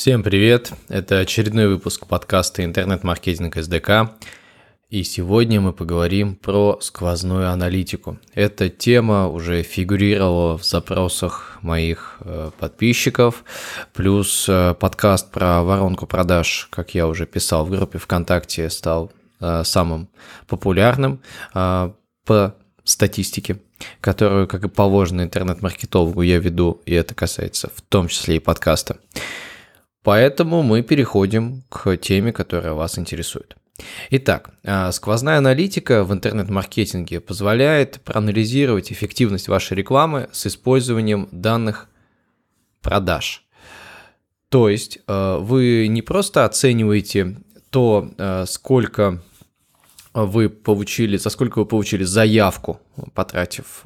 Всем 0.00 0.22
привет! 0.22 0.72
Это 0.88 1.18
очередной 1.18 1.68
выпуск 1.68 2.06
подкаста 2.06 2.64
«Интернет-маркетинг 2.64 3.54
СДК». 3.54 4.16
И 4.88 5.02
сегодня 5.02 5.60
мы 5.60 5.74
поговорим 5.74 6.36
про 6.36 6.78
сквозную 6.80 7.50
аналитику. 7.50 8.18
Эта 8.32 8.70
тема 8.70 9.28
уже 9.28 9.62
фигурировала 9.62 10.56
в 10.56 10.64
запросах 10.64 11.58
моих 11.60 12.16
э, 12.20 12.50
подписчиков, 12.58 13.44
плюс 13.92 14.46
э, 14.48 14.72
подкаст 14.72 15.30
про 15.32 15.62
воронку 15.62 16.06
продаж, 16.06 16.68
как 16.70 16.94
я 16.94 17.06
уже 17.06 17.26
писал 17.26 17.66
в 17.66 17.70
группе 17.70 17.98
ВКонтакте, 17.98 18.70
стал 18.70 19.12
э, 19.38 19.64
самым 19.66 20.08
популярным 20.46 21.20
по 21.52 22.54
статистике, 22.84 23.58
которую, 24.00 24.48
как 24.48 24.64
и 24.64 24.68
положено 24.68 25.20
интернет-маркетологу, 25.20 26.22
я 26.22 26.38
веду, 26.38 26.80
и 26.86 26.94
это 26.94 27.14
касается 27.14 27.68
в 27.68 27.82
том 27.82 28.08
числе 28.08 28.36
и 28.36 28.40
подкаста. 28.40 28.96
Поэтому 30.02 30.62
мы 30.62 30.82
переходим 30.82 31.62
к 31.68 31.96
теме, 31.96 32.32
которая 32.32 32.72
вас 32.72 32.98
интересует. 32.98 33.56
Итак, 34.10 34.50
а, 34.64 34.92
сквозная 34.92 35.38
аналитика 35.38 36.04
в 36.04 36.12
интернет-маркетинге 36.12 37.20
позволяет 37.20 38.00
проанализировать 38.02 38.92
эффективность 38.92 39.48
вашей 39.48 39.76
рекламы 39.76 40.28
с 40.32 40.46
использованием 40.46 41.28
данных 41.32 41.88
продаж. 42.82 43.44
То 44.48 44.68
есть 44.68 44.98
а, 45.06 45.38
вы 45.38 45.86
не 45.88 46.02
просто 46.02 46.44
оцениваете 46.44 47.36
то, 47.70 48.10
а, 48.18 48.44
сколько 48.46 49.22
вы 50.12 50.48
получили, 50.48 51.16
за 51.16 51.30
сколько 51.30 51.60
вы 51.60 51.66
получили 51.66 52.02
заявку, 52.02 52.80
потратив 53.14 53.84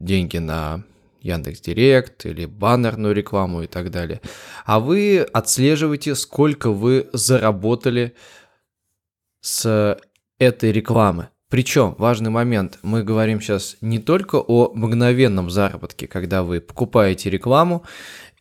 деньги 0.00 0.38
на 0.38 0.82
Яндекс 1.20 1.60
Директ 1.60 2.26
или 2.26 2.46
баннерную 2.46 3.14
рекламу 3.14 3.62
и 3.62 3.66
так 3.66 3.90
далее. 3.90 4.20
А 4.64 4.80
вы 4.80 5.20
отслеживаете, 5.20 6.14
сколько 6.14 6.70
вы 6.70 7.08
заработали 7.12 8.14
с 9.40 9.98
этой 10.38 10.72
рекламы. 10.72 11.28
Причем 11.50 11.94
важный 11.98 12.30
момент, 12.30 12.78
мы 12.82 13.02
говорим 13.02 13.40
сейчас 13.40 13.76
не 13.80 13.98
только 13.98 14.36
о 14.36 14.70
мгновенном 14.74 15.50
заработке, 15.50 16.06
когда 16.06 16.42
вы 16.42 16.60
покупаете 16.60 17.30
рекламу 17.30 17.84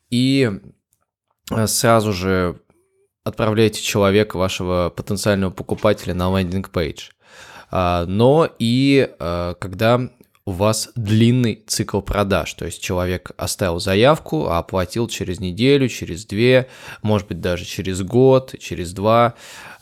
и 0.10 0.52
э, 1.52 1.68
сразу 1.68 2.12
же 2.12 2.60
отправляете 3.24 3.82
человека, 3.82 4.38
вашего 4.38 4.92
потенциального 4.96 5.52
покупателя 5.52 6.14
на 6.14 6.30
landing 6.38 6.81
page, 6.81 7.12
а, 7.70 8.06
но 8.06 8.50
и 8.60 9.10
э, 9.20 9.56
когда 9.60 10.10
у 10.48 10.52
вас 10.52 10.90
длинный 10.96 11.62
цикл 11.68 12.00
продаж, 12.00 12.54
то 12.54 12.64
есть 12.64 12.82
человек 12.82 13.32
оставил 13.36 13.82
заявку, 13.82 14.48
а 14.48 14.60
оплатил 14.60 15.10
через 15.10 15.42
неделю, 15.42 15.90
через 15.90 16.26
две, 16.26 16.70
может 17.02 17.28
быть 17.28 17.42
даже 17.42 17.66
через 17.66 18.02
год, 18.02 18.56
через 18.58 18.94
два. 18.94 19.34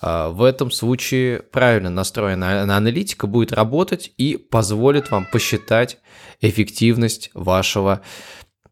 А, 0.02 0.30
в 0.30 0.42
этом 0.42 0.72
случае 0.72 1.44
правильно 1.44 1.92
настроенная 1.92 2.64
аналитика 2.64 3.28
будет 3.28 3.54
работать 3.54 4.12
и 4.18 4.38
позволит 4.38 5.12
вам 5.12 5.28
посчитать 5.32 6.00
эффективность 6.42 7.30
вашего 7.36 8.02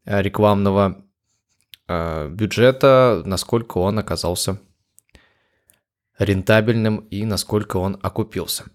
э, 0.06 0.20
рекламного 0.20 1.06
э, 1.88 2.28
бюджета, 2.28 3.22
насколько 3.24 3.78
он 3.78 4.00
оказался 4.00 4.60
рентабельным 6.18 6.98
и 7.12 7.24
насколько 7.24 7.78
он 7.78 8.00
окупился. 8.02 8.66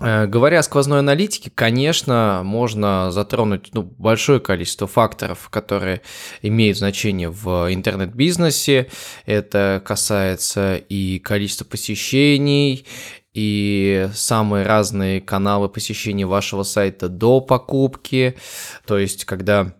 Э, 0.00 0.26
говоря 0.26 0.60
о 0.60 0.62
сквозной 0.62 1.00
аналитике, 1.00 1.50
конечно, 1.54 2.42
можно 2.44 3.10
затронуть 3.10 3.70
ну, 3.72 3.82
большое 3.82 4.40
количество 4.40 4.86
факторов, 4.86 5.48
которые 5.50 6.02
имеют 6.40 6.78
значение 6.78 7.30
в 7.30 7.72
интернет-бизнесе. 7.72 8.88
Это 9.26 9.82
касается 9.84 10.76
и 10.76 11.18
количества 11.18 11.64
посещений, 11.64 12.86
и 13.34 14.08
самые 14.14 14.66
разные 14.66 15.20
каналы 15.20 15.68
посещения 15.68 16.26
вашего 16.26 16.64
сайта 16.64 17.08
до 17.08 17.40
покупки. 17.40 18.36
То 18.86 18.98
есть, 18.98 19.24
когда 19.24 19.74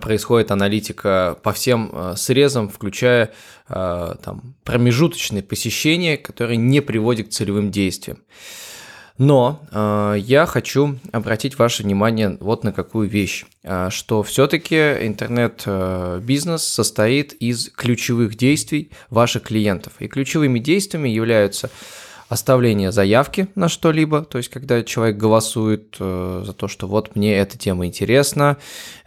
происходит 0.00 0.50
аналитика 0.50 1.38
по 1.42 1.52
всем 1.52 1.90
э, 1.92 2.14
срезам, 2.16 2.68
включая 2.68 3.32
э, 3.68 4.14
там, 4.22 4.54
промежуточные 4.64 5.42
посещения, 5.42 6.16
которые 6.16 6.56
не 6.56 6.80
приводят 6.80 7.28
к 7.28 7.30
целевым 7.30 7.70
действиям. 7.70 8.18
Но 9.22 9.60
э, 9.70 10.16
я 10.18 10.46
хочу 10.46 10.98
обратить 11.12 11.56
ваше 11.56 11.84
внимание 11.84 12.36
вот 12.40 12.64
на 12.64 12.72
какую 12.72 13.08
вещь, 13.08 13.44
э, 13.62 13.88
что 13.90 14.24
все-таки 14.24 14.74
интернет-бизнес 14.76 16.64
состоит 16.64 17.32
из 17.34 17.68
ключевых 17.68 18.34
действий 18.34 18.90
ваших 19.10 19.44
клиентов. 19.44 19.92
И 20.00 20.08
ключевыми 20.08 20.58
действиями 20.58 21.08
являются 21.08 21.70
оставление 22.28 22.90
заявки 22.90 23.46
на 23.54 23.68
что-либо, 23.68 24.22
то 24.22 24.38
есть 24.38 24.50
когда 24.50 24.82
человек 24.82 25.18
голосует 25.18 25.94
э, 26.00 26.42
за 26.44 26.52
то, 26.52 26.66
что 26.66 26.88
вот 26.88 27.14
мне 27.14 27.36
эта 27.36 27.56
тема 27.56 27.86
интересна, 27.86 28.56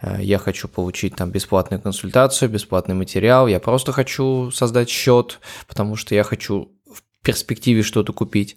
э, 0.00 0.16
я 0.22 0.38
хочу 0.38 0.66
получить 0.66 1.14
там 1.16 1.30
бесплатную 1.30 1.82
консультацию, 1.82 2.48
бесплатный 2.48 2.94
материал, 2.94 3.48
я 3.48 3.60
просто 3.60 3.92
хочу 3.92 4.50
создать 4.50 4.88
счет, 4.88 5.40
потому 5.68 5.94
что 5.94 6.14
я 6.14 6.24
хочу 6.24 6.72
в 6.90 7.02
перспективе 7.22 7.82
что-то 7.82 8.14
купить. 8.14 8.56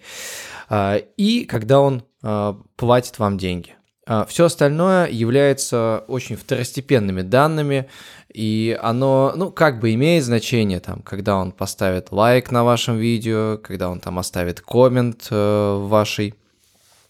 А, 0.69 0.97
и 1.17 1.45
когда 1.45 1.81
он 1.81 2.03
а, 2.21 2.57
платит 2.75 3.19
вам 3.19 3.37
деньги. 3.37 3.75
А, 4.05 4.25
Все 4.25 4.45
остальное 4.45 5.07
является 5.09 6.03
очень 6.07 6.35
второстепенными 6.35 7.21
данными, 7.21 7.87
и 8.33 8.77
оно, 8.81 9.33
ну, 9.35 9.51
как 9.51 9.79
бы 9.79 9.93
имеет 9.93 10.23
значение, 10.23 10.79
там, 10.79 11.01
когда 11.01 11.37
он 11.37 11.51
поставит 11.51 12.11
лайк 12.11 12.51
на 12.51 12.63
вашем 12.63 12.97
видео, 12.97 13.57
когда 13.57 13.89
он 13.89 13.99
там 13.99 14.19
оставит 14.19 14.61
коммент 14.61 15.27
э, 15.31 15.35
в 15.35 15.87
вашей 15.87 16.35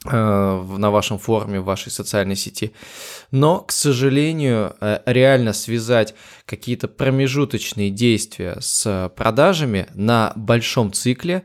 э, 0.05 0.09
на 0.09 0.91
вашем 0.91 1.17
форуме, 1.17 1.59
в 1.59 1.65
вашей 1.65 1.91
социальной 1.91 2.37
сети. 2.37 2.71
Но, 3.31 3.59
к 3.59 3.71
сожалению, 3.73 4.75
э, 4.79 4.99
реально 5.05 5.51
связать 5.51 6.15
какие-то 6.45 6.87
промежуточные 6.87 7.89
действия 7.89 8.57
с 8.61 9.11
продажами 9.15 9.87
на 9.93 10.31
большом 10.35 10.93
цикле 10.93 11.43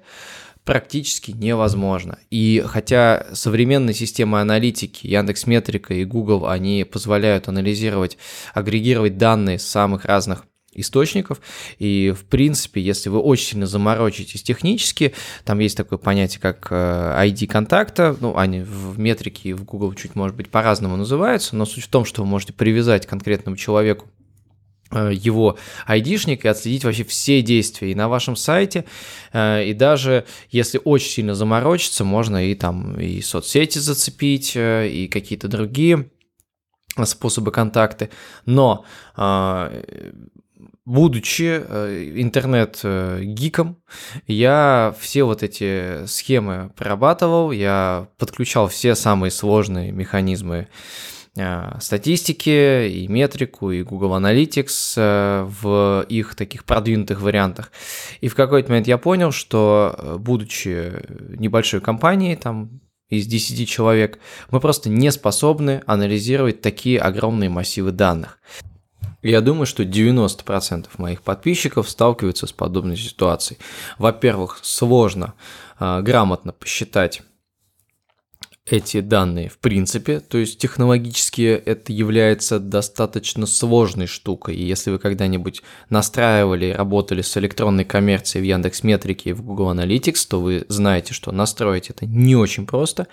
практически 0.65 1.31
невозможно. 1.31 2.19
И 2.31 2.65
хотя 2.67 3.27
современные 3.33 3.95
системы 3.95 4.41
аналитики, 4.41 5.07
Яндекс 5.07 5.47
Метрика 5.47 5.95
и 5.95 6.05
Google, 6.05 6.47
они 6.47 6.85
позволяют 6.85 7.49
анализировать, 7.49 8.19
агрегировать 8.55 9.19
данные 9.19 9.59
с 9.59 9.67
самых 9.67 10.05
разных 10.05 10.47
источников. 10.75 11.41
И, 11.79 12.13
в 12.17 12.25
принципе, 12.25 12.81
если 12.81 13.09
вы 13.09 13.19
очень 13.19 13.51
сильно 13.51 13.67
заморочитесь 13.67 14.43
технически, 14.43 15.15
там 15.45 15.59
есть 15.61 15.77
такое 15.77 15.99
понятие, 15.99 16.41
как 16.41 16.71
ID 16.71 17.45
э, 17.45 17.47
контакта, 17.47 18.17
ну, 18.21 18.37
они 18.37 18.61
в 18.61 18.99
метрике 18.99 19.51
и 19.51 19.53
в 19.53 19.65
Google 19.65 19.95
чуть, 19.95 20.15
может 20.15 20.37
быть, 20.37 20.51
по-разному 20.51 20.97
называются, 20.97 21.57
но 21.57 21.65
суть 21.65 21.85
в 21.85 21.89
том, 21.89 22.05
что 22.05 22.23
вы 22.23 22.29
можете 22.29 22.53
привязать 22.53 23.07
конкретному 23.07 23.57
человеку 23.57 24.09
его 24.93 25.59
айдишник 25.87 26.45
и 26.45 26.49
отследить 26.49 26.85
вообще 26.85 27.05
все 27.05 27.43
действия 27.43 27.93
и 27.93 27.95
на 27.95 28.09
вашем 28.09 28.37
сайте, 28.37 28.85
э, 29.33 29.65
и 29.65 29.73
даже 29.73 30.25
если 30.51 30.81
очень 30.83 31.11
сильно 31.11 31.35
заморочиться, 31.35 32.05
можно 32.05 32.51
и 32.51 32.55
там 32.55 32.99
и 32.99 33.21
соцсети 33.21 33.79
зацепить, 33.79 34.53
э, 34.55 34.89
и 34.89 35.09
какие-то 35.09 35.49
другие 35.49 36.11
способы 37.05 37.51
контакты. 37.51 38.11
Но 38.47 38.85
будучи 40.85 41.57
интернет-гиком, 42.21 43.79
я 44.29 44.95
все 45.01 45.25
вот 45.25 45.43
эти 45.43 46.07
схемы 46.07 46.71
прорабатывал, 46.77 47.51
я 47.51 48.07
подключал 48.17 48.69
все 48.69 48.95
самые 48.95 49.33
сложные 49.33 49.91
механизмы 49.91 50.69
Э, 50.69 51.14
статистики, 51.81 52.89
и 52.89 53.09
метрику, 53.09 53.73
и 53.73 53.83
Google 53.83 54.17
Analytics 54.17 54.95
э, 54.97 55.49
в 55.63 56.07
их 56.09 56.37
таких 56.37 56.65
продвинутых 56.65 57.21
вариантах. 57.21 57.73
И 58.21 58.29
в 58.29 58.37
какой-то 58.37 58.69
момент 58.69 58.87
я 58.87 58.99
понял, 58.99 59.33
что, 59.33 59.97
э, 59.99 60.17
будучи 60.19 60.93
небольшой 61.37 61.81
компанией, 61.81 62.37
там, 62.37 62.81
из 63.11 63.27
10 63.27 63.69
человек, 63.69 64.21
мы 64.51 64.61
просто 64.61 64.89
не 64.89 65.11
способны 65.11 65.83
анализировать 65.87 66.61
такие 66.61 67.01
огромные 67.01 67.51
массивы 67.51 67.91
данных. 67.91 68.39
Я 69.23 69.41
думаю, 69.41 69.67
что 69.67 69.85
90% 69.85 70.87
моих 70.99 71.23
подписчиков 71.23 71.89
сталкиваются 71.89 72.47
с 72.47 72.53
подобной 72.53 72.97
ситуацией. 72.97 73.59
Во-первых, 73.99 74.61
сложно 74.63 75.35
э, 75.81 76.01
грамотно 76.03 76.53
посчитать 76.53 77.23
эти 78.67 79.01
данные 79.01 79.51
в 79.51 79.59
принципе, 79.59 80.21
то 80.21 80.39
есть 80.39 80.59
технологически 80.59 81.43
это 81.43 81.93
является 81.93 82.59
достаточно 82.59 83.45
сложной 83.45 84.07
штукой, 84.07 84.57
и 84.57 84.65
если 84.65 84.91
вы 84.91 84.99
когда-нибудь 84.99 85.63
настраивали 85.91 86.71
работали 86.71 87.21
с 87.21 87.37
электронной 87.37 87.85
коммерцией 87.85 88.43
в 88.43 88.47
Яндекс 88.47 88.83
Метрике 88.83 89.31
и 89.31 89.33
в 89.35 89.43
Google 89.43 89.75
Analytics, 89.75 90.27
то 90.29 90.41
вы 90.41 90.65
знаете, 90.69 91.13
что 91.13 91.31
настроить 91.31 91.91
это 91.91 92.07
не 92.07 92.37
очень 92.37 92.67
просто, 92.67 93.07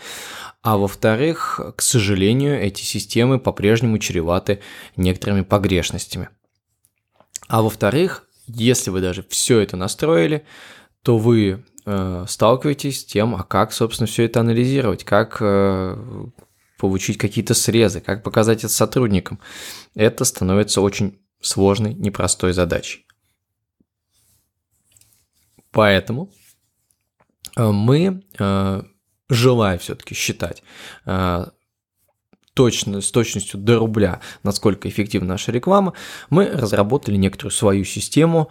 а 0.62 0.78
во-вторых, 0.78 1.60
к 1.76 1.82
сожалению, 1.82 2.62
эти 2.62 2.84
системы 2.84 3.38
по-прежнему 3.38 3.98
чреваты 3.98 4.62
некоторыми 4.96 5.42
погрешностями. 5.42 6.30
А 7.50 7.62
во-вторых, 7.62 8.26
если 8.48 8.90
вы 8.90 9.02
даже 9.02 9.26
все 9.28 9.60
это 9.60 9.76
настроили, 9.76 10.46
то 11.04 11.18
вы 11.18 11.66
э, 11.86 12.26
сталкиваетесь 12.28 13.02
с 13.02 13.06
тем, 13.06 13.36
а 13.36 13.44
как, 13.44 13.74
собственно, 13.74 14.08
все 14.08 14.26
это 14.26 14.40
анализировать, 14.40 15.04
как 15.04 15.38
э, 15.42 16.26
получить 16.78 17.18
какие-то 17.18 17.54
срезы, 17.54 18.02
как 18.02 18.24
показать 18.24 18.64
это 18.64 18.74
сотрудникам. 18.74 19.40
Это 19.96 20.26
становится 20.26 20.82
очень 20.82 21.20
сложной, 21.42 21.94
непростой 21.94 22.54
задачей. 22.54 23.06
Поэтому 25.72 26.32
э, 27.58 27.72
мы, 27.72 28.24
э, 28.38 28.84
желая 29.30 29.78
все-таки 29.78 30.14
считать 30.16 30.64
точно, 32.54 33.00
с 33.00 33.12
точностью 33.12 33.60
до 33.60 33.80
рубля, 33.80 34.20
насколько 34.44 34.90
эффективна 34.90 35.30
наша 35.30 35.54
реклама, 35.54 35.94
мы 36.30 36.48
разработали 36.48 37.16
некоторую 37.16 37.52
свою 37.52 37.86
систему. 37.86 38.50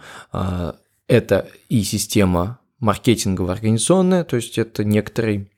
Это 1.07 1.47
и 1.69 1.83
система 1.83 2.60
маркетингово-организационная, 2.81 4.25
то 4.25 4.35
есть 4.35 4.57
это 4.57 4.83
некоторый, 4.83 5.49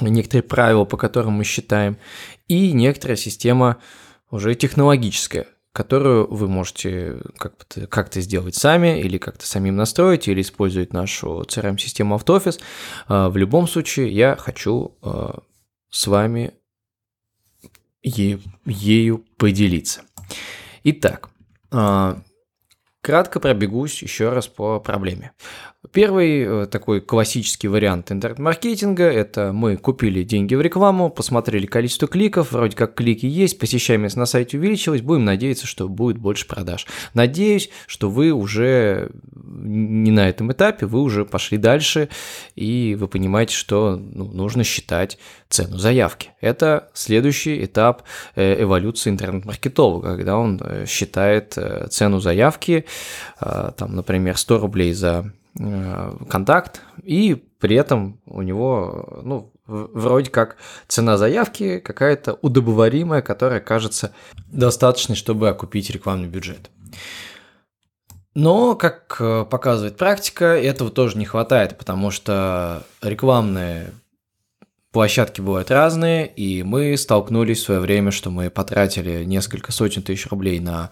некоторые 0.00 0.42
правила, 0.42 0.84
по 0.84 0.96
которым 0.96 1.34
мы 1.34 1.44
считаем, 1.44 1.98
и 2.48 2.72
некоторая 2.72 3.16
система 3.16 3.76
уже 4.30 4.54
технологическая, 4.54 5.46
которую 5.72 6.26
вы 6.32 6.48
можете 6.48 7.20
как-то, 7.36 7.86
как-то 7.86 8.20
сделать 8.22 8.56
сами 8.56 8.98
или 9.00 9.18
как-то 9.18 9.46
самим 9.46 9.76
настроить, 9.76 10.26
или 10.26 10.40
использовать 10.40 10.92
нашу 10.92 11.42
CRM-систему 11.42 12.14
Автофис. 12.14 12.58
А, 13.06 13.28
в 13.28 13.36
любом 13.36 13.68
случае, 13.68 14.10
я 14.10 14.36
хочу 14.36 14.96
а, 15.02 15.40
с 15.90 16.06
вами 16.06 16.54
е- 18.02 18.40
ею 18.64 19.24
поделиться. 19.36 20.00
Итак, 20.82 21.28
а, 21.70 22.22
Кратко 23.06 23.38
пробегусь 23.38 24.02
еще 24.02 24.30
раз 24.30 24.48
по 24.48 24.80
проблеме. 24.80 25.30
Первый 25.92 26.42
э, 26.42 26.66
такой 26.66 27.00
классический 27.00 27.68
вариант 27.68 28.10
интернет-маркетинга– 28.10 29.04
это 29.04 29.52
мы 29.52 29.76
купили 29.76 30.22
деньги 30.22 30.54
в 30.54 30.60
рекламу, 30.60 31.10
посмотрели 31.10 31.66
количество 31.66 32.08
кликов, 32.08 32.52
вроде 32.52 32.76
как 32.76 32.94
клики 32.94 33.26
есть, 33.26 33.58
посещаемость 33.58 34.16
на 34.16 34.26
сайте 34.26 34.58
увеличилась, 34.58 35.02
будем 35.02 35.24
надеяться, 35.24 35.66
что 35.66 35.88
будет 35.88 36.18
больше 36.18 36.46
продаж. 36.46 36.86
Надеюсь, 37.14 37.70
что 37.86 38.10
вы 38.10 38.32
уже 38.32 39.10
не 39.34 40.10
на 40.10 40.28
этом 40.28 40.52
этапе, 40.52 40.86
вы 40.86 41.00
уже 41.00 41.24
пошли 41.24 41.58
дальше, 41.58 42.08
и 42.54 42.96
вы 42.98 43.08
понимаете, 43.08 43.54
что 43.54 43.96
ну, 43.96 44.24
нужно 44.26 44.64
считать 44.64 45.18
цену 45.48 45.78
заявки. 45.78 46.30
Это 46.40 46.90
следующий 46.94 47.64
этап 47.64 48.02
э, 48.34 48.62
эволюции 48.62 49.10
интернет-маркетолога, 49.10 50.16
когда 50.16 50.36
он 50.36 50.60
э, 50.62 50.86
считает 50.86 51.58
цену 51.90 52.20
заявки, 52.20 52.84
там, 53.38 53.94
например, 53.94 54.36
100 54.36 54.58
рублей 54.58 54.92
за 54.92 55.32
контакт, 55.56 56.82
и 57.02 57.34
при 57.34 57.76
этом 57.76 58.20
у 58.26 58.42
него, 58.42 59.20
ну, 59.22 59.52
вроде 59.66 60.30
как 60.30 60.56
цена 60.86 61.16
заявки 61.16 61.78
какая-то 61.78 62.34
удобоваримая, 62.34 63.22
которая 63.22 63.60
кажется 63.60 64.12
достаточной, 64.52 65.16
чтобы 65.16 65.48
окупить 65.48 65.90
рекламный 65.90 66.28
бюджет. 66.28 66.70
Но, 68.34 68.74
как 68.74 69.16
э, 69.18 69.46
показывает 69.48 69.96
практика, 69.96 70.44
этого 70.44 70.90
тоже 70.90 71.16
не 71.16 71.24
хватает, 71.24 71.78
потому 71.78 72.10
что 72.10 72.84
рекламные 73.00 73.92
площадки 74.96 75.40
бывают 75.42 75.70
разные, 75.70 76.26
и 76.26 76.62
мы 76.62 76.96
столкнулись 76.96 77.58
в 77.58 77.64
свое 77.64 77.80
время, 77.80 78.10
что 78.10 78.30
мы 78.30 78.50
потратили 78.50 79.24
несколько 79.24 79.70
сотен 79.70 80.02
тысяч 80.02 80.26
рублей 80.28 80.58
на 80.58 80.90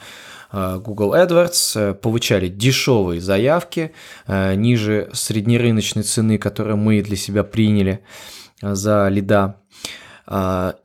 Э, 0.54 0.78
Google 0.78 1.14
AdWords, 1.14 1.80
э, 1.90 1.94
получали 1.94 2.46
дешевые 2.46 3.20
заявки 3.20 3.92
э, 4.26 4.54
ниже 4.54 5.10
среднерыночной 5.12 6.04
цены, 6.04 6.38
которую 6.38 6.76
мы 6.76 7.02
для 7.02 7.16
себя 7.16 7.42
приняли 7.42 8.04
за 8.62 9.08
лида. 9.08 9.56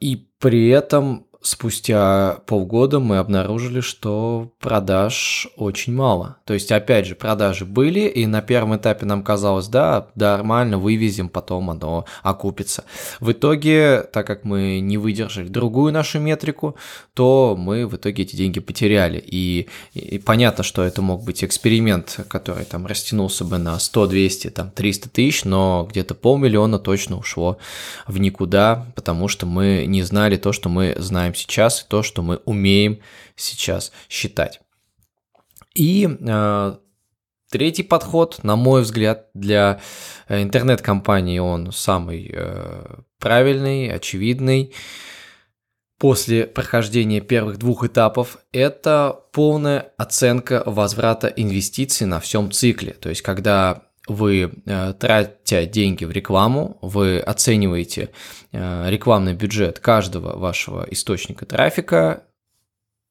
И 0.01 0.27
при 0.39 0.67
этом 0.69 1.27
спустя 1.41 2.39
полгода 2.45 2.99
мы 2.99 3.17
обнаружили, 3.17 3.79
что 3.79 4.51
продаж 4.59 5.47
очень 5.55 5.93
мало. 5.93 6.37
То 6.45 6.53
есть, 6.53 6.71
опять 6.71 7.05
же, 7.05 7.15
продажи 7.15 7.65
были, 7.65 8.01
и 8.01 8.25
на 8.25 8.41
первом 8.41 8.75
этапе 8.75 9.05
нам 9.05 9.23
казалось, 9.23 9.67
да, 9.67 10.07
нормально, 10.15 10.77
вывезем, 10.77 11.29
потом 11.29 11.69
оно 11.69 12.05
окупится. 12.23 12.83
В 13.19 13.31
итоге, 13.31 14.01
так 14.11 14.27
как 14.27 14.43
мы 14.43 14.79
не 14.79 14.97
выдержали 14.97 15.47
другую 15.47 15.93
нашу 15.93 16.19
метрику, 16.19 16.75
то 17.13 17.55
мы 17.57 17.87
в 17.87 17.95
итоге 17.95 18.23
эти 18.23 18.35
деньги 18.35 18.59
потеряли. 18.59 19.23
И, 19.25 19.67
и 19.93 20.19
понятно, 20.19 20.63
что 20.63 20.83
это 20.83 21.01
мог 21.01 21.23
быть 21.23 21.43
эксперимент, 21.43 22.19
который 22.27 22.65
там 22.65 22.85
растянулся 22.85 23.45
бы 23.45 23.57
на 23.57 23.79
100, 23.79 24.07
200, 24.07 24.49
там 24.49 24.71
300 24.71 25.09
тысяч, 25.09 25.45
но 25.45 25.87
где-то 25.89 26.15
полмиллиона 26.15 26.79
точно 26.79 27.17
ушло 27.17 27.57
в 28.07 28.17
никуда, 28.19 28.87
потому 28.95 29.27
что 29.27 29.45
мы 29.45 29.85
не 29.87 30.03
знали 30.03 30.35
то, 30.35 30.51
что 30.51 30.67
мы 30.69 30.95
знаем 30.97 31.28
знаем 31.29 31.35
сейчас, 31.35 31.81
и 31.81 31.87
то, 31.87 32.03
что 32.03 32.21
мы 32.21 32.37
умеем 32.45 32.99
сейчас 33.35 33.91
считать. 34.09 34.59
И 35.75 36.07
э, 36.09 36.75
третий 37.51 37.83
подход, 37.83 38.43
на 38.43 38.55
мой 38.55 38.81
взгляд, 38.81 39.27
для 39.33 39.79
э, 40.27 40.41
интернет-компании 40.41 41.39
он 41.39 41.71
самый 41.71 42.31
э, 42.33 43.01
правильный, 43.19 43.91
очевидный. 43.93 44.73
После 45.97 46.47
прохождения 46.47 47.19
первых 47.19 47.57
двух 47.57 47.83
этапов 47.83 48.37
это 48.53 49.19
полная 49.33 49.91
оценка 49.97 50.63
возврата 50.65 51.27
инвестиций 51.27 52.07
на 52.07 52.19
всем 52.19 52.51
цикле. 52.51 52.93
То 52.93 53.09
есть, 53.09 53.21
когда 53.21 53.88
вы, 54.09 54.51
э, 54.65 54.93
тратя 54.99 55.65
деньги 55.65 56.03
в 56.03 56.11
рекламу, 56.11 56.79
вы 56.81 57.19
оцениваете 57.19 58.09
э, 58.51 58.89
рекламный 58.89 59.33
бюджет 59.33 59.79
каждого 59.79 60.37
вашего 60.37 60.85
источника 60.89 61.45
трафика 61.45 62.23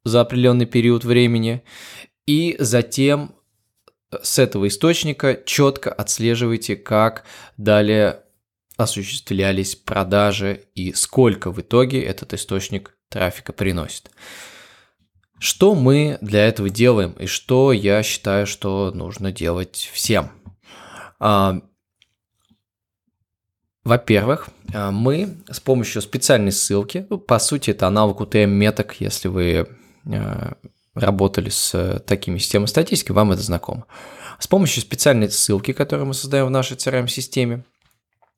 за 0.05 0.21
определенный 0.21 0.67
период 0.67 1.05
времени, 1.05 1.63
и 2.27 2.57
затем 2.59 3.37
с 4.23 4.39
этого 4.39 4.67
источника 4.69 5.41
четко 5.47 5.93
отслеживаете, 5.93 6.77
как 6.77 7.25
далее 7.57 8.23
осуществлялись 8.77 9.77
продажи 9.77 10.65
и 10.75 10.93
сколько 10.95 11.53
в 11.53 11.61
итоге 11.61 12.03
этот 12.03 12.35
источник 12.35 12.97
трафика 13.09 13.53
приносит. 13.53 14.11
Что 15.39 15.77
мы 15.77 16.19
для 16.21 16.47
этого 16.49 16.69
делаем 16.69 17.13
и 17.13 17.27
что 17.27 17.73
я 17.73 18.03
считаю, 18.03 18.47
что 18.47 18.91
нужно 18.93 19.31
делать 19.31 19.89
всем– 19.93 20.33
во-первых, 23.89 24.51
а, 24.75 24.91
мы 24.91 25.39
с 25.51 25.61
помощью 25.61 26.03
специальной 26.03 26.53
ссылки, 26.53 27.07
ну, 27.09 27.17
по 27.17 27.39
сути, 27.39 27.71
это 27.71 27.87
аналог 27.87 28.21
UTM-меток, 28.21 28.97
если 29.01 29.29
вы 29.29 29.67
а, 30.07 30.53
работали 30.95 31.49
с 31.49 32.03
такими 32.07 32.37
системами 32.37 32.67
статистики, 32.67 33.13
вам 33.13 33.33
это 33.33 33.41
знакомо. 33.41 33.87
С 34.39 34.47
помощью 34.47 34.83
специальной 34.83 35.31
ссылки, 35.31 35.73
которую 35.73 36.07
мы 36.07 36.15
создаем 36.15 36.47
в 36.47 36.51
нашей 36.51 36.77
CRM-системе, 36.77 37.65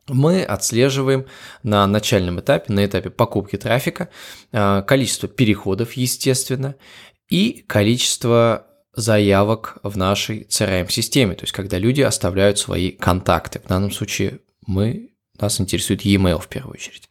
мы 0.06 0.44
отслеживаем 0.44 1.26
на 1.62 1.84
начальном 1.86 2.38
этапе, 2.40 2.72
на 2.72 2.86
этапе 2.86 3.10
покупки 3.10 3.56
трафика, 3.56 4.08
количество 4.50 5.28
переходов, 5.28 5.92
естественно, 5.92 6.74
и 7.28 7.64
количество 7.66 8.66
заявок 8.94 9.78
в 9.82 9.96
нашей 9.96 10.46
CRM-системе, 10.48 11.34
то 11.34 11.44
есть 11.44 11.52
когда 11.52 11.78
люди 11.78 12.02
оставляют 12.02 12.58
свои 12.58 12.90
контакты. 12.90 13.60
В 13.60 13.68
данном 13.68 13.90
случае 13.90 14.40
мы, 14.66 15.10
нас 15.38 15.60
интересует 15.60 16.02
e-mail 16.02 16.40
в 16.40 16.48
первую 16.48 16.74
очередь. 16.74 17.08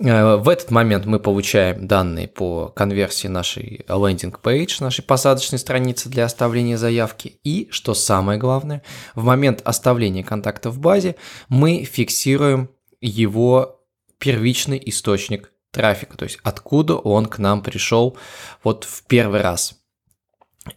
Э, 0.00 0.36
в 0.36 0.48
этот 0.48 0.70
момент 0.70 1.06
мы 1.06 1.18
получаем 1.18 1.86
данные 1.86 2.28
по 2.28 2.68
конверсии 2.68 3.28
нашей 3.28 3.84
landing 3.88 4.43
page, 4.43 4.82
нашей 4.82 5.02
посадочной 5.02 5.58
страницы 5.58 6.08
для 6.08 6.24
оставления 6.24 6.76
заявки. 6.76 7.40
И, 7.44 7.68
что 7.70 7.94
самое 7.94 8.38
главное, 8.38 8.82
в 9.14 9.24
момент 9.24 9.60
оставления 9.64 10.22
контакта 10.22 10.70
в 10.70 10.78
базе 10.78 11.16
мы 11.48 11.84
фиксируем 11.84 12.70
его 13.00 13.80
первичный 14.18 14.80
источник 14.86 15.52
трафика, 15.70 16.16
то 16.16 16.24
есть 16.24 16.38
откуда 16.42 16.96
он 16.96 17.26
к 17.26 17.38
нам 17.38 17.62
пришел 17.62 18.16
вот 18.64 18.84
в 18.84 19.04
первый 19.06 19.42
раз. 19.42 19.74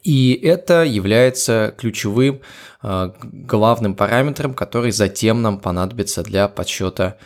И 0.03 0.33
это 0.33 0.83
является 0.83 1.73
ключевым 1.77 2.41
э, 2.83 3.11
главным 3.21 3.95
параметром, 3.95 4.53
который 4.53 4.91
затем 4.91 5.41
нам 5.41 5.59
понадобится 5.59 6.23
для 6.23 6.47
подсчета 6.47 7.17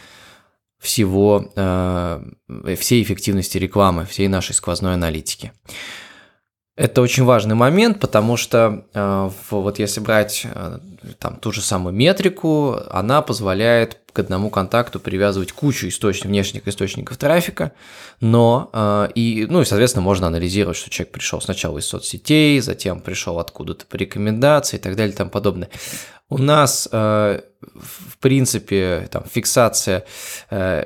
всего, 0.80 1.52
э, 1.56 2.24
всей 2.78 3.04
эффективности 3.04 3.58
рекламы, 3.58 4.06
всей 4.06 4.28
нашей 4.28 4.54
сквозной 4.54 4.94
аналитики. 4.94 5.52
Это 6.76 7.02
очень 7.02 7.24
важный 7.24 7.56
момент, 7.56 8.00
потому 8.00 8.38
что 8.38 8.86
э, 8.94 9.30
вот 9.50 9.80
если 9.80 10.02
брать 10.02 10.46
там 11.20 11.38
ту 11.38 11.52
же 11.52 11.62
самую 11.62 11.96
метрику, 11.96 12.78
она 12.92 13.22
позволяет 13.22 14.05
к 14.16 14.20
одному 14.20 14.50
контакту 14.50 15.00
привязывать 15.00 15.52
кучу 15.52 15.90
источников, 15.90 16.30
внешних 16.30 16.68
источников 16.68 17.18
трафика, 17.18 17.74
но 18.22 18.70
э, 18.72 19.10
и, 19.14 19.46
ну 19.50 19.62
и, 19.62 19.66
соответственно, 19.66 20.04
можно 20.04 20.28
анализировать, 20.28 20.78
что 20.78 20.90
человек 20.90 21.12
пришел 21.12 21.42
сначала 21.42 21.78
из 21.80 21.86
соцсетей, 21.86 22.62
затем 22.62 23.02
пришел 23.02 23.40
откуда-то 23.40 23.86
по 23.86 23.98
рекомендации 23.98 24.78
и 24.78 24.80
так 24.80 24.96
далее 24.96 25.14
и 25.14 25.18
тому 25.18 25.30
подобное. 25.30 25.70
У 26.30 26.38
нас, 26.38 26.88
э, 26.92 27.42
в 27.62 28.18
принципе, 28.20 29.10
там 29.12 29.26
фиксация 29.30 30.06
э, 30.50 30.86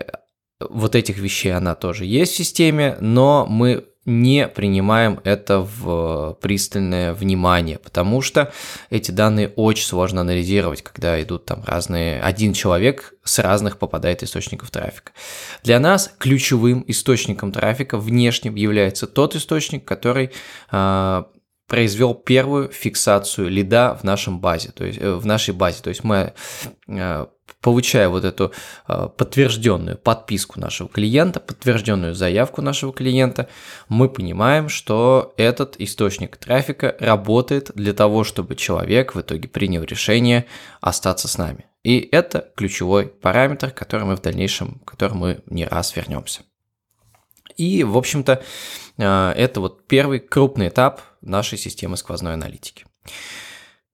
вот 0.59 0.95
этих 0.95 1.19
вещей, 1.19 1.53
она 1.53 1.75
тоже 1.75 2.05
есть 2.05 2.33
в 2.33 2.37
системе, 2.37 2.97
но 2.99 3.45
мы 3.47 3.85
не 4.09 4.47
принимаем 4.47 5.21
это 5.23 5.59
в 5.59 6.37
пристальное 6.41 7.13
внимание, 7.13 7.77
потому 7.77 8.21
что 8.21 8.51
эти 8.89 9.11
данные 9.11 9.49
очень 9.55 9.85
сложно 9.85 10.21
анализировать, 10.21 10.81
когда 10.81 11.21
идут 11.21 11.45
там 11.45 11.63
разные, 11.65 12.19
один 12.19 12.53
человек 12.53 13.13
с 13.23 13.39
разных 13.39 13.77
попадает 13.77 14.23
источников 14.23 14.71
трафика. 14.71 15.11
Для 15.63 15.79
нас 15.79 16.11
ключевым 16.17 16.83
источником 16.87 17.51
трафика 17.51 17.97
внешним 17.97 18.55
является 18.55 19.07
тот 19.07 19.35
источник, 19.35 19.85
который 19.85 20.31
э, 20.71 21.23
произвел 21.67 22.15
первую 22.15 22.69
фиксацию 22.69 23.47
лида 23.47 23.97
в 24.01 24.03
нашем 24.03 24.39
базе, 24.39 24.71
то 24.71 24.83
есть 24.83 24.99
э, 24.99 25.13
в 25.13 25.25
нашей 25.25 25.53
базе, 25.53 25.83
то 25.83 25.89
есть 25.89 26.03
мы 26.03 26.33
э, 26.87 27.25
получая 27.61 28.09
вот 28.09 28.25
эту 28.25 28.51
э, 28.87 29.09
подтвержденную 29.17 29.97
подписку 29.97 30.59
нашего 30.59 30.89
клиента, 30.89 31.39
подтвержденную 31.39 32.15
заявку 32.15 32.61
нашего 32.61 32.93
клиента, 32.93 33.47
мы 33.87 34.09
понимаем, 34.09 34.69
что 34.69 35.33
этот 35.37 35.75
источник 35.79 36.37
трафика 36.37 36.95
работает 36.99 37.71
для 37.75 37.93
того, 37.93 38.23
чтобы 38.23 38.55
человек 38.55 39.15
в 39.15 39.21
итоге 39.21 39.47
принял 39.47 39.83
решение 39.83 40.45
остаться 40.81 41.27
с 41.27 41.37
нами. 41.37 41.65
И 41.83 41.99
это 42.11 42.51
ключевой 42.55 43.07
параметр, 43.07 43.71
который 43.71 44.05
мы 44.05 44.15
в 44.15 44.21
дальнейшем, 44.21 44.79
к 44.85 44.91
которому 44.91 45.19
мы 45.19 45.39
не 45.47 45.65
раз 45.65 45.95
вернемся. 45.95 46.41
И, 47.55 47.83
в 47.83 47.97
общем-то, 47.97 48.41
э, 48.97 49.33
это 49.35 49.59
вот 49.61 49.87
первый 49.87 50.19
крупный 50.19 50.69
этап 50.69 51.01
нашей 51.21 51.57
системы 51.57 51.97
сквозной 51.97 52.33
аналитики. 52.33 52.85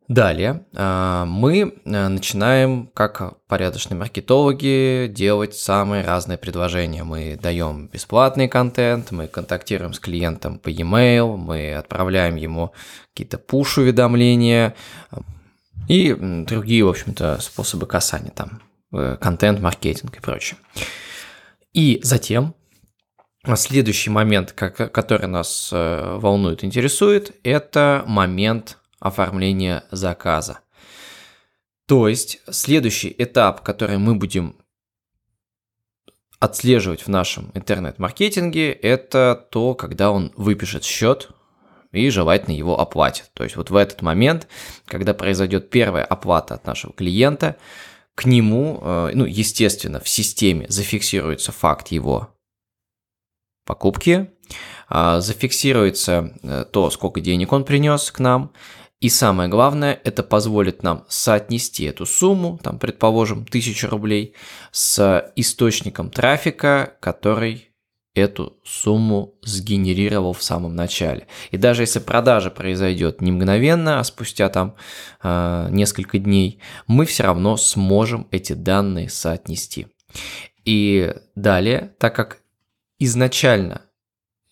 Далее 0.08 0.64
а, 0.76 1.26
мы 1.26 1.74
э, 1.84 2.08
начинаем, 2.08 2.88
как 2.94 3.44
порядочные 3.48 3.98
маркетологи, 3.98 5.08
делать 5.08 5.56
самые 5.56 6.04
разные 6.04 6.38
предложения. 6.38 7.04
Мы 7.04 7.40
даем 7.42 7.88
бесплатный 7.88 8.48
контент, 8.48 9.12
мы 9.12 9.28
контактируем 9.28 9.94
с 9.94 10.00
клиентом 10.00 10.60
по 10.60 10.70
e-mail, 10.70 11.38
мы 11.38 11.74
отправляем 11.74 12.36
ему 12.36 12.72
какие-то 13.14 13.40
пуш-уведомления 13.40 14.76
и 15.88 16.14
другие, 16.14 16.86
в 16.86 16.90
общем-то, 16.90 17.40
способы 17.42 17.88
касания, 17.88 18.32
там, 18.32 18.62
э, 18.94 19.18
контент, 19.20 19.60
маркетинг 19.60 20.18
и 20.18 20.22
прочее. 20.22 20.60
И 21.74 22.00
затем 22.04 22.54
следующий 23.56 24.12
момент, 24.12 24.52
который 24.52 25.28
нас 25.28 25.70
э, 25.72 26.18
волнует, 26.20 26.64
интересует, 26.64 27.36
это 27.44 28.04
момент 28.06 28.78
оформления 29.00 29.84
заказа. 29.92 30.60
То 31.88 32.08
есть 32.08 32.42
следующий 32.50 33.14
этап, 33.18 33.62
который 33.62 33.98
мы 33.98 34.16
будем 34.16 34.56
отслеживать 36.40 37.04
в 37.04 37.08
нашем 37.08 37.52
интернет-маркетинге, 37.54 38.72
это 38.72 39.48
то, 39.52 39.74
когда 39.76 40.12
он 40.12 40.32
выпишет 40.36 40.84
счет 40.84 41.30
и 41.92 42.10
желательно 42.10 42.54
его 42.54 42.80
оплатит. 42.80 43.32
То 43.34 43.44
есть 43.44 43.56
вот 43.56 43.70
в 43.70 43.76
этот 43.76 44.02
момент, 44.02 44.48
когда 44.86 45.14
произойдет 45.14 45.70
первая 45.70 46.04
оплата 46.04 46.56
от 46.56 46.66
нашего 46.66 46.94
клиента, 46.94 47.58
к 48.16 48.26
нему, 48.26 48.80
э, 48.82 49.12
ну, 49.14 49.26
естественно, 49.26 50.00
в 50.00 50.10
системе 50.10 50.66
зафиксируется 50.70 51.52
факт 51.52 51.90
его 51.90 52.30
покупки, 53.66 54.30
а, 54.88 55.20
зафиксируется 55.20 56.34
э, 56.44 56.66
то, 56.72 56.90
сколько 56.92 57.20
денег 57.20 57.52
он 57.52 57.66
принес 57.66 58.12
к 58.12 58.20
нам, 58.20 58.54
и 59.06 59.10
самое 59.10 59.48
главное, 59.48 60.00
это 60.04 60.24
позволит 60.24 60.82
нам 60.82 61.06
соотнести 61.10 61.84
эту 61.84 62.08
сумму, 62.08 62.60
там, 62.64 62.80
предположим, 62.80 63.46
1000 63.48 63.88
рублей, 63.88 64.34
с 64.72 65.32
источником 65.36 66.10
трафика, 66.10 66.96
который 67.02 67.70
эту 68.16 68.58
сумму 68.64 69.36
сгенерировал 69.44 70.34
в 70.34 70.42
самом 70.42 70.76
начале. 70.76 71.28
И 71.52 71.58
даже 71.58 71.84
если 71.84 72.00
продажа 72.00 72.50
произойдет 72.50 73.22
не 73.22 73.32
мгновенно, 73.32 74.00
а 74.00 74.04
спустя 74.04 74.50
там 74.50 74.74
э, 75.22 75.68
несколько 75.70 76.18
дней, 76.18 76.60
мы 76.88 77.06
все 77.06 77.26
равно 77.26 77.58
сможем 77.58 78.28
эти 78.32 78.54
данные 78.54 79.10
соотнести. 79.10 79.86
И 80.64 81.14
далее, 81.36 81.94
так 82.00 82.16
как 82.16 82.40
изначально 82.98 83.84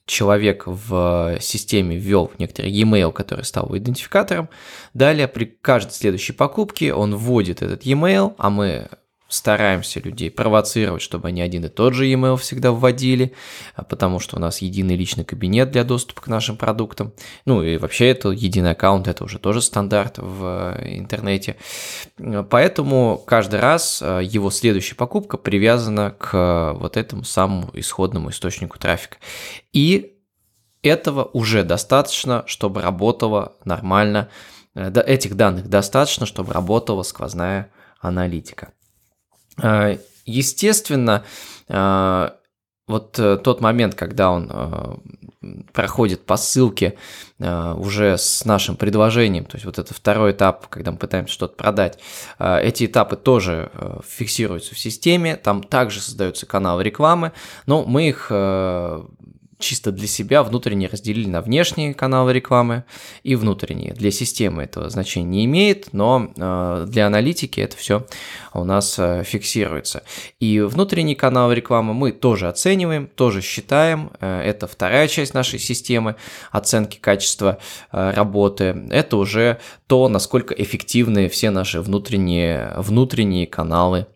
человек 0.05 0.63
в 0.65 1.37
системе 1.39 1.95
ввел 1.95 2.31
некоторый 2.37 2.71
e-mail, 2.71 3.11
который 3.11 3.45
стал 3.45 3.75
идентификатором. 3.75 4.49
Далее 4.93 5.27
при 5.27 5.45
каждой 5.45 5.91
следующей 5.91 6.33
покупке 6.33 6.93
он 6.93 7.15
вводит 7.15 7.61
этот 7.61 7.85
e-mail, 7.85 8.35
а 8.37 8.49
мы 8.49 8.89
стараемся 9.33 9.99
людей 9.99 10.29
провоцировать, 10.29 11.01
чтобы 11.01 11.29
они 11.29 11.41
один 11.41 11.65
и 11.65 11.69
тот 11.69 11.93
же 11.95 12.05
email 12.05 12.37
всегда 12.37 12.71
вводили, 12.71 13.33
а, 13.75 13.83
потому 13.83 14.19
что 14.19 14.37
у 14.37 14.39
нас 14.39 14.61
единый 14.61 14.95
личный 14.95 15.25
кабинет 15.25 15.71
для 15.71 15.83
доступа 15.83 16.21
к 16.21 16.27
нашим 16.27 16.55
продуктам. 16.55 17.13
Ну 17.45 17.63
и 17.63 17.77
вообще 17.77 18.09
это 18.09 18.29
единый 18.29 18.71
аккаунт, 18.71 19.07
это 19.07 19.23
уже 19.23 19.39
тоже 19.39 19.61
стандарт 19.61 20.19
в 20.19 20.75
э, 20.77 20.97
интернете. 20.97 21.55
Поэтому 22.49 23.21
каждый 23.25 23.59
раз 23.59 24.01
э, 24.03 24.21
его 24.23 24.51
следующая 24.51 24.95
покупка 24.95 25.37
привязана 25.37 26.11
к 26.11 26.73
вот 26.77 26.95
этому 26.95 27.23
самому 27.23 27.71
исходному 27.73 28.29
источнику 28.29 28.77
трафика. 28.77 29.17
И 29.71 30.13
этого 30.83 31.29
уже 31.33 31.63
достаточно, 31.63 32.43
чтобы 32.45 32.81
работала 32.81 33.53
нормально, 33.65 34.29
э, 34.75 34.91
этих 35.07 35.35
данных 35.35 35.69
достаточно, 35.69 36.27
чтобы 36.27 36.53
работала 36.53 37.01
сквозная 37.01 37.71
аналитика. 37.99 38.73
Э, 39.61 39.97
естественно, 40.25 41.23
э, 41.67 42.29
вот 42.87 43.17
э, 43.17 43.37
тот 43.37 43.61
момент, 43.61 43.95
когда 43.95 44.31
он 44.31 45.01
проходит 45.73 46.25
по 46.25 46.37
ссылке 46.37 46.97
уже 47.39 48.17
с 48.17 48.45
нашим 48.45 48.77
предложением, 48.77 49.43
то 49.43 49.55
есть 49.55 49.65
вот 49.65 49.77
это 49.77 49.93
второй 49.93 50.31
этап, 50.31 50.67
когда 50.67 50.91
мы 50.91 50.97
пытаемся 50.97 51.33
что-то 51.33 51.55
продать, 51.57 51.99
эти 52.39 52.85
этапы 52.85 53.17
тоже 53.17 53.69
фиксируются 54.07 54.73
в 54.73 54.79
системе, 54.79 55.35
там 55.35 55.61
также 55.61 55.99
создаются 55.99 56.45
каналы 56.45 56.81
рекламы, 56.81 57.33
но 57.65 57.83
мы 57.83 58.07
их 58.07 58.31
чисто 59.63 59.91
для 59.91 60.07
себя 60.07 60.43
внутренне 60.43 60.87
разделили 60.87 61.27
на 61.27 61.41
внешние 61.41 61.93
каналы 61.93 62.33
рекламы 62.33 62.83
и 63.23 63.35
внутренние. 63.35 63.93
Для 63.93 64.11
системы 64.11 64.63
этого 64.63 64.89
значения 64.89 65.27
не 65.27 65.45
имеет, 65.45 65.93
но 65.93 66.31
э, 66.35 66.85
для 66.87 67.07
аналитики 67.07 67.59
это 67.59 67.77
все 67.77 68.05
у 68.53 68.63
нас 68.63 68.97
э, 68.99 69.23
фиксируется. 69.23 70.03
И 70.39 70.59
внутренний 70.59 71.15
канал 71.15 71.51
рекламы 71.51 71.93
мы 71.93 72.11
тоже 72.11 72.47
оцениваем, 72.47 73.07
тоже 73.07 73.41
считаем. 73.41 74.11
Э, 74.19 74.41
это 74.41 74.67
вторая 74.67 75.07
часть 75.07 75.33
нашей 75.33 75.59
системы 75.59 76.15
оценки 76.51 76.97
качества 76.99 77.57
работы. 77.91 78.87
Это 78.91 79.17
уже 79.17 79.59
то, 79.87 80.07
насколько 80.09 80.53
эффективны 80.53 81.29
все 81.29 81.49
наши 81.49 81.81
внутренние, 81.81 82.73
внутренние 82.77 83.47
каналы 83.47 84.07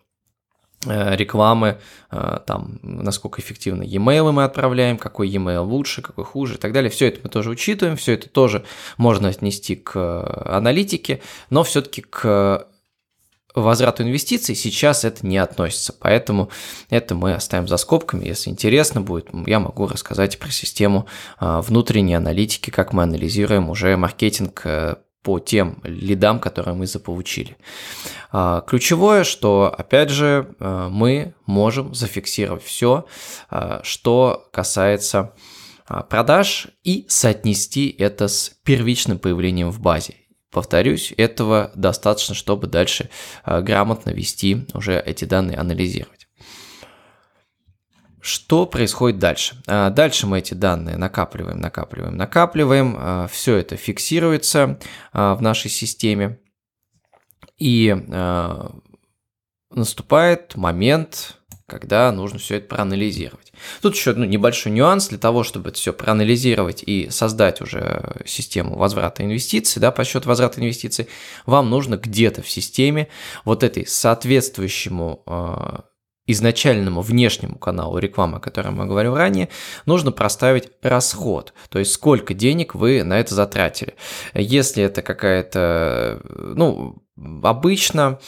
рекламы, 0.91 1.79
э, 2.11 2.39
там, 2.45 2.79
насколько 2.81 3.41
эффективно 3.41 3.83
e-mail 3.83 4.31
мы 4.31 4.43
отправляем, 4.43 4.97
какой 4.97 5.29
e-mail 5.29 5.63
лучше, 5.63 6.01
какой 6.01 6.25
хуже 6.25 6.55
и 6.55 6.57
так 6.57 6.73
далее. 6.73 6.89
Все 6.89 7.07
это 7.07 7.19
мы 7.23 7.29
тоже 7.29 7.49
учитываем, 7.49 7.97
все 7.97 8.13
это 8.13 8.29
тоже 8.29 8.65
можно 8.97 9.29
отнести 9.29 9.75
к 9.75 9.95
э, 9.95 10.49
аналитике, 10.49 11.21
но 11.49 11.63
все-таки 11.63 12.01
к 12.01 12.67
возврату 13.55 14.03
инвестиций 14.03 14.53
сейчас 14.53 15.03
это 15.03 15.25
не 15.25 15.39
относится, 15.39 15.91
поэтому 15.97 16.49
это 16.91 17.15
мы 17.15 17.33
оставим 17.33 17.67
за 17.67 17.77
скобками. 17.77 18.25
Если 18.25 18.51
интересно 18.51 19.01
будет, 19.01 19.29
я 19.47 19.59
могу 19.59 19.87
рассказать 19.87 20.37
про 20.37 20.51
систему 20.51 21.07
внутренней 21.39 22.13
аналитики, 22.13 22.69
как 22.69 22.93
мы 22.93 23.01
анализируем 23.01 23.71
уже 23.71 23.97
маркетинг 23.97 24.63
по 25.27 25.39
тем 25.39 25.81
лидам, 25.83 26.39
которые 26.39 26.73
мы 26.73 26.87
заполучили. 26.87 27.57
А, 28.31 28.61
ключевое, 28.61 29.25
что, 29.25 29.75
опять 29.77 30.09
же, 30.09 30.55
э, 30.57 30.87
мы 30.89 31.33
можем 31.45 31.93
зафиксировать 31.93 32.63
все, 32.63 33.05
э, 33.51 33.81
что 33.83 34.47
касается 34.53 35.33
а, 35.85 36.03
продаж 36.03 36.67
и 36.85 37.05
соотнести 37.09 37.93
это 37.99 38.29
с 38.29 38.53
первичным 38.63 39.19
появлением 39.19 39.69
в 39.69 39.81
базе. 39.81 40.13
Повторюсь, 40.49 41.13
этого 41.17 41.71
достаточно, 41.75 42.33
чтобы 42.33 42.67
дальше 42.67 43.09
грамотно 43.45 44.11
вести 44.11 44.65
уже 44.73 44.97
эти 44.97 45.25
данные, 45.25 45.57
анализировать. 45.57 46.16
Что 48.27 48.65
происходит 48.65 49.19
дальше? 49.19 49.55
А, 49.67 49.89
дальше 49.89 50.27
мы 50.27 50.39
эти 50.39 50.53
данные 50.53 50.97
накапливаем, 50.97 51.61
накапливаем, 51.61 52.17
накапливаем. 52.17 52.95
А, 52.99 53.27
Все 53.27 53.55
это 53.55 53.77
фиксируется 53.77 54.79
а, 55.13 55.33
в 55.33 55.41
нашей 55.41 55.71
системе. 55.71 56.37
И 57.57 57.95
наступает 59.71 60.55
момент, 60.55 61.37
когда 61.67 62.11
нужно 62.11 62.37
все 62.37 62.57
это 62.57 62.67
проанализировать. 62.67 63.51
Тут 63.81 63.95
еще 63.95 64.13
ну, 64.13 64.25
небольшой 64.25 64.73
нюанс 64.73 65.07
для 65.07 65.17
того, 65.17 65.43
чтобы 65.43 65.69
это 65.69 65.77
все 65.77 65.91
проанализировать 65.91 66.83
и 66.85 67.09
создать 67.09 67.61
уже 67.61 68.21
систему 68.25 68.75
возврата 68.77 69.23
инвестиций, 69.23 69.81
да, 69.81 69.91
по 69.91 70.03
счету 70.03 70.29
возврата 70.29 70.59
инвестиций, 70.59 71.07
вам 71.47 71.69
нужно 71.71 71.97
где-то 71.97 72.43
в 72.43 72.49
системе 72.49 73.07
вот 73.43 73.63
этой 73.63 73.87
соответствующему 73.87 75.23
изначальному 76.27 77.01
внешнему 77.01 77.57
каналу 77.57 77.97
рекламы, 77.97 78.37
о 78.37 78.41
котором 78.41 78.79
я 78.79 78.85
говорил 78.85 79.15
ранее, 79.15 79.49
нужно 79.85 80.11
проставить 80.11 80.69
расход, 80.81 81.53
то 81.69 81.79
есть 81.79 81.93
сколько 81.93 82.33
денег 82.33 82.75
вы 82.75 83.03
на 83.03 83.19
это 83.19 83.33
затратили. 83.33 83.95
Если 84.33 84.83
это 84.83 85.01
какая-то, 85.01 86.21
ну, 86.23 87.01
обычно 87.41 88.19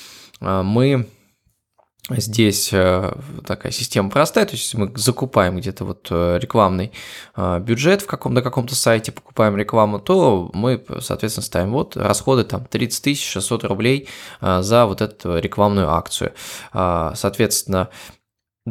э, 0.41 0.61
мы 0.63 1.07
Здесь 2.09 2.69
э, 2.73 3.13
такая 3.45 3.71
система 3.71 4.09
простая, 4.09 4.45
то 4.45 4.53
есть 4.53 4.73
мы 4.73 4.91
закупаем 4.95 5.57
где-то 5.57 5.85
вот 5.85 6.07
э, 6.09 6.39
рекламный 6.41 6.91
э, 7.35 7.59
бюджет 7.59 8.01
в 8.01 8.07
каком, 8.07 8.33
на 8.33 8.41
каком-то 8.41 8.73
сайте, 8.73 9.11
покупаем 9.11 9.55
рекламу, 9.55 9.99
то 9.99 10.49
мы, 10.53 10.83
соответственно, 11.01 11.45
ставим 11.45 11.71
вот 11.71 11.95
расходы 11.95 12.45
там 12.45 12.65
30 12.65 13.19
600 13.19 13.63
рублей 13.65 14.07
за 14.41 14.85
вот 14.87 15.01
эту 15.01 15.37
рекламную 15.37 15.91
акцию. 15.91 16.33
Соответственно, 16.73 17.89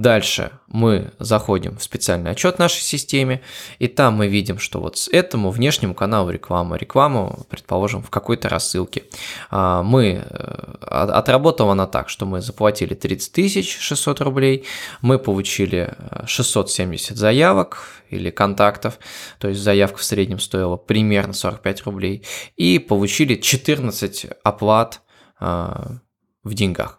Дальше 0.03 0.53
мы 0.69 1.11
заходим 1.19 1.77
в 1.77 1.83
специальный 1.83 2.31
отчет 2.31 2.61
нашей 2.61 2.83
системе, 2.83 3.43
и 3.81 3.89
там 3.89 4.15
мы 4.15 4.29
видим, 4.29 4.61
что 4.61 4.81
вот 4.81 4.97
с 4.97 5.09
этому 5.09 5.51
внешнему 5.51 5.93
каналу 5.93 6.31
рекламы, 6.31 6.79
рекламу, 6.79 7.47
предположим, 7.51 8.05
в 8.05 8.11
какой-то 8.11 8.49
рассылке, 8.49 9.05
а, 9.51 9.83
мы, 9.83 10.25
э, 10.25 10.75
отработала 10.83 11.73
она 11.73 11.89
так, 11.89 12.11
что 12.11 12.27
мы 12.27 12.41
заплатили 12.41 12.95
30 12.95 13.67
600 13.67 14.21
рублей, 14.21 14.67
мы 15.01 15.19
получили 15.19 15.93
670 16.27 17.13
э, 17.13 17.15
заявок 17.17 17.83
или 18.09 18.31
контактов, 18.31 19.01
то 19.41 19.49
есть 19.49 19.61
заявка 19.61 19.99
в 19.99 20.05
среднем 20.05 20.39
стоила 20.39 20.77
примерно 20.77 21.33
45 21.33 21.83
рублей, 21.87 22.25
и 22.57 22.79
получили 22.79 23.35
14 23.35 24.27
оплат 24.45 25.01
а, 25.41 25.97
в 26.45 26.55
деньгах. 26.55 26.98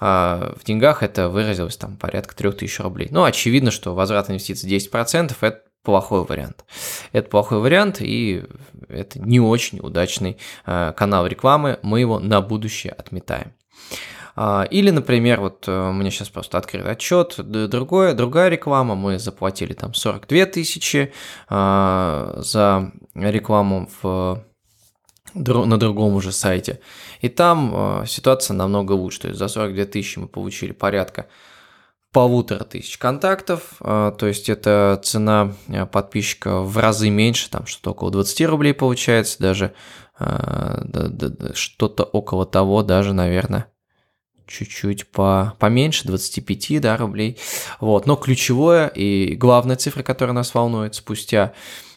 А 0.00 0.54
в 0.60 0.64
деньгах 0.64 1.02
это 1.02 1.28
выразилось 1.28 1.76
там 1.76 1.96
порядка 1.96 2.34
3000 2.36 2.82
рублей. 2.82 3.08
Ну, 3.10 3.24
очевидно, 3.24 3.70
что 3.70 3.94
возврат 3.94 4.30
инвестиций 4.30 4.70
10%– 4.70 5.34
это 5.40 5.62
плохой 5.82 6.24
вариант. 6.24 6.64
Это 7.12 7.28
плохой 7.28 7.60
вариант, 7.60 8.00
и 8.00 8.44
это 8.88 9.20
не 9.20 9.38
очень 9.38 9.80
удачный 9.80 10.38
а, 10.64 10.92
канал 10.92 11.26
рекламы, 11.26 11.78
мы 11.82 12.00
его 12.00 12.18
на 12.18 12.40
будущее 12.40 12.92
отметаем. 12.92 13.52
А, 14.34 14.66
или, 14.70 14.90
например, 14.90 15.40
вот 15.40 15.68
э, 15.68 15.88
у 15.90 15.92
меня 15.92 16.10
сейчас 16.10 16.28
просто 16.28 16.58
открыт 16.58 16.86
отчет, 16.86 17.36
другое, 17.38 18.14
другая 18.14 18.48
реклама, 18.48 18.96
мы 18.96 19.20
заплатили 19.20 19.74
там 19.74 19.94
42 19.94 20.46
тысячи 20.46 21.12
за 21.48 22.92
рекламу 23.14 23.88
в 24.02 24.44
на 25.34 25.78
другом 25.78 26.14
уже 26.14 26.32
сайте. 26.32 26.80
И 27.20 27.28
там 27.28 27.72
э, 28.02 28.06
ситуация 28.06 28.54
намного 28.54 28.92
лучше. 28.92 29.20
То 29.22 29.28
есть 29.28 29.38
за 29.38 29.48
42 29.48 29.84
тысячи 29.86 30.18
мы 30.18 30.28
получили 30.28 30.72
порядка 30.72 31.26
полутора 32.12 32.62
тысяч 32.62 32.96
контактов, 32.96 33.74
э, 33.80 34.12
то 34.16 34.26
есть 34.26 34.48
это 34.48 35.00
цена 35.02 35.52
э, 35.66 35.86
подписчика 35.86 36.60
в 36.60 36.78
разы 36.78 37.10
меньше, 37.10 37.50
там 37.50 37.66
что-то 37.66 37.90
около 37.90 38.12
20 38.12 38.46
рублей 38.46 38.74
получается, 38.74 39.38
даже 39.40 39.72
что-то 41.54 42.04
около 42.04 42.46
того, 42.46 42.84
даже, 42.84 43.12
наверное, 43.12 43.66
чуть-чуть 44.46 45.08
по, 45.08 45.56
поменьше, 45.58 46.06
25 46.06 46.80
да, 46.80 46.96
рублей. 46.96 47.36
Вот. 47.80 48.06
Но 48.06 48.14
ключевое 48.14 48.86
и 48.86 49.34
главная 49.34 49.74
цифра, 49.74 50.04
которая 50.04 50.32
нас 50.32 50.54
волнует, 50.54 50.94
спустя 50.94 51.52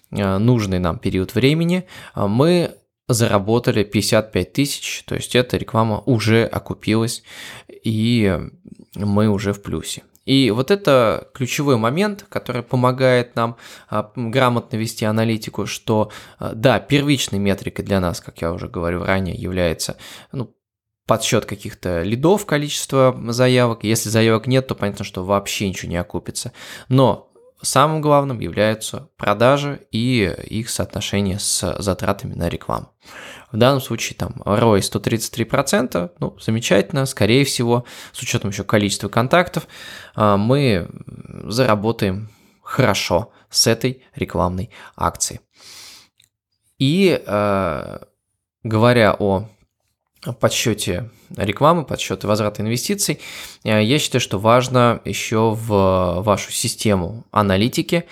нужный 0.09 0.79
нам 0.79 0.97
период 0.97 1.35
времени, 1.35 1.85
мы 2.15 2.75
заработали 3.07 3.83
55 3.83 4.53
тысяч, 4.53 5.03
то 5.05 5.15
есть 5.15 5.35
эта 5.35 5.57
реклама 5.57 6.01
уже 6.05 6.43
окупилась, 6.45 7.23
и 7.83 8.37
мы 8.95 9.29
уже 9.29 9.53
в 9.53 9.61
плюсе. 9.61 10.03
И 10.25 10.51
вот 10.51 10.71
это 10.71 11.29
ключевой 11.33 11.77
момент, 11.77 12.25
который 12.27 12.61
помогает 12.61 13.37
нам 13.37 13.55
а, 13.89 14.11
грамотно 14.13 14.75
вести 14.75 15.05
аналитику, 15.05 15.65
что 15.65 16.11
а, 16.37 16.51
да, 16.53 16.81
первичной 16.81 17.39
метрикой 17.39 17.85
для 17.85 18.01
нас, 18.01 18.19
как 18.19 18.41
я 18.41 18.51
уже 18.51 18.67
говорил 18.67 19.05
ранее, 19.05 19.37
является 19.37 19.95
ну, 20.33 20.53
подсчет 21.05 21.45
каких-то 21.45 22.03
лидов, 22.03 22.45
количество 22.45 23.17
заявок. 23.29 23.85
Если 23.85 24.09
заявок 24.09 24.47
нет, 24.47 24.67
то 24.67 24.75
понятно, 24.75 25.05
что 25.05 25.23
вообще 25.23 25.69
ничего 25.69 25.89
не 25.89 25.95
окупится. 25.95 26.51
Но 26.89 27.26
самым 27.61 28.01
главным 28.01 28.39
являются 28.39 29.09
продажи 29.17 29.87
и 29.91 30.33
их 30.47 30.69
соотношение 30.69 31.39
с 31.39 31.75
затратами 31.79 32.33
на 32.33 32.49
рекламу. 32.49 32.91
В 33.51 33.57
данном 33.57 33.81
случае 33.81 34.17
там 34.17 34.41
ROI 34.45 34.79
133%, 34.79 36.11
ну, 36.19 36.37
замечательно, 36.39 37.05
скорее 37.05 37.45
всего, 37.45 37.85
с 38.11 38.21
учетом 38.21 38.51
еще 38.51 38.63
количества 38.63 39.07
контактов, 39.07 39.67
а, 40.15 40.37
мы 40.37 40.89
заработаем 41.45 42.29
хорошо 42.61 43.31
с 43.49 43.67
этой 43.67 44.03
рекламной 44.15 44.69
акции. 44.95 45.39
И 46.77 47.23
а, 47.25 48.01
говоря 48.63 49.15
о 49.17 49.47
подсчете 50.33 51.09
рекламы, 51.35 51.85
подсчете 51.85 52.27
возврата 52.27 52.61
инвестиций, 52.61 53.19
э, 53.63 53.83
я 53.83 53.99
считаю, 53.99 54.21
что 54.21 54.39
важно 54.39 55.01
еще 55.05 55.51
в 55.53 56.21
вашу 56.21 56.51
систему 56.51 57.25
аналитики, 57.31 58.05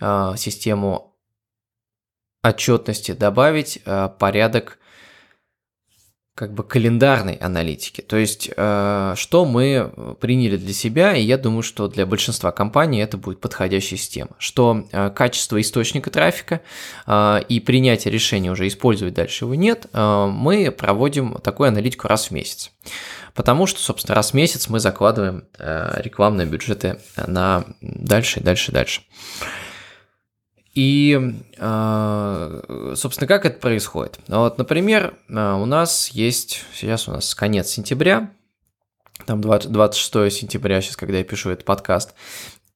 э, 0.00 0.34
систему 0.36 1.14
отчетности 2.42 3.12
добавить 3.12 3.80
э, 3.84 4.08
порядок 4.18 4.78
как 6.36 6.52
бы 6.52 6.64
календарной 6.64 7.32
аналитики. 7.36 8.02
То 8.02 8.18
есть, 8.18 8.50
э, 8.54 9.14
что 9.16 9.46
мы 9.46 9.90
приняли 10.20 10.58
для 10.58 10.74
себя, 10.74 11.16
и 11.16 11.22
я 11.22 11.38
думаю, 11.38 11.62
что 11.62 11.88
для 11.88 12.04
большинства 12.04 12.52
компаний 12.52 13.00
это 13.00 13.16
будет 13.16 13.40
подходящая 13.40 13.98
система, 13.98 14.32
что 14.38 14.86
э, 14.92 15.08
качество 15.10 15.58
источника 15.58 16.10
трафика 16.10 16.60
э, 17.06 17.40
и 17.48 17.58
принятие 17.58 18.12
решения 18.12 18.52
уже 18.52 18.68
использовать 18.68 19.14
дальше 19.14 19.46
его 19.46 19.54
нет, 19.54 19.86
мы 19.94 20.70
проводим 20.70 21.38
такую 21.42 21.68
аналитику 21.68 22.06
раз 22.06 22.26
в 22.26 22.30
месяц. 22.32 22.70
Потому 23.32 23.66
что, 23.66 23.80
собственно, 23.80 24.14
раз 24.14 24.32
в 24.32 24.34
месяц 24.34 24.68
мы 24.68 24.78
закладываем 24.78 25.44
рекламные 25.58 26.46
бюджеты 26.46 26.98
на 27.16 27.64
дальше, 27.80 28.40
дальше, 28.40 28.72
дальше. 28.72 29.02
И, 30.76 31.18
а, 31.58 32.92
собственно, 32.94 33.26
как 33.26 33.46
это 33.46 33.58
происходит? 33.58 34.20
Вот, 34.28 34.58
например, 34.58 35.14
а, 35.30 35.56
у 35.56 35.64
нас 35.64 36.10
есть, 36.10 36.64
сейчас 36.74 37.08
у 37.08 37.12
нас 37.12 37.34
конец 37.34 37.68
сентября, 37.68 38.30
там 39.24 39.40
20, 39.40 39.72
26 39.72 40.30
сентября, 40.30 40.82
сейчас, 40.82 40.96
когда 40.96 41.16
я 41.16 41.24
пишу 41.24 41.48
этот 41.48 41.64
подкаст, 41.64 42.12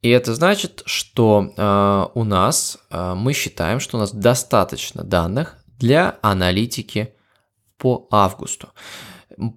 и 0.00 0.08
это 0.08 0.34
значит, 0.34 0.82
что 0.86 2.10
у 2.14 2.24
нас, 2.24 2.78
мы 2.90 3.34
считаем, 3.34 3.80
что 3.80 3.98
у 3.98 4.00
нас 4.00 4.14
достаточно 4.14 5.04
данных 5.04 5.58
для 5.78 6.16
аналитики 6.22 7.12
по 7.76 8.08
августу. 8.10 8.70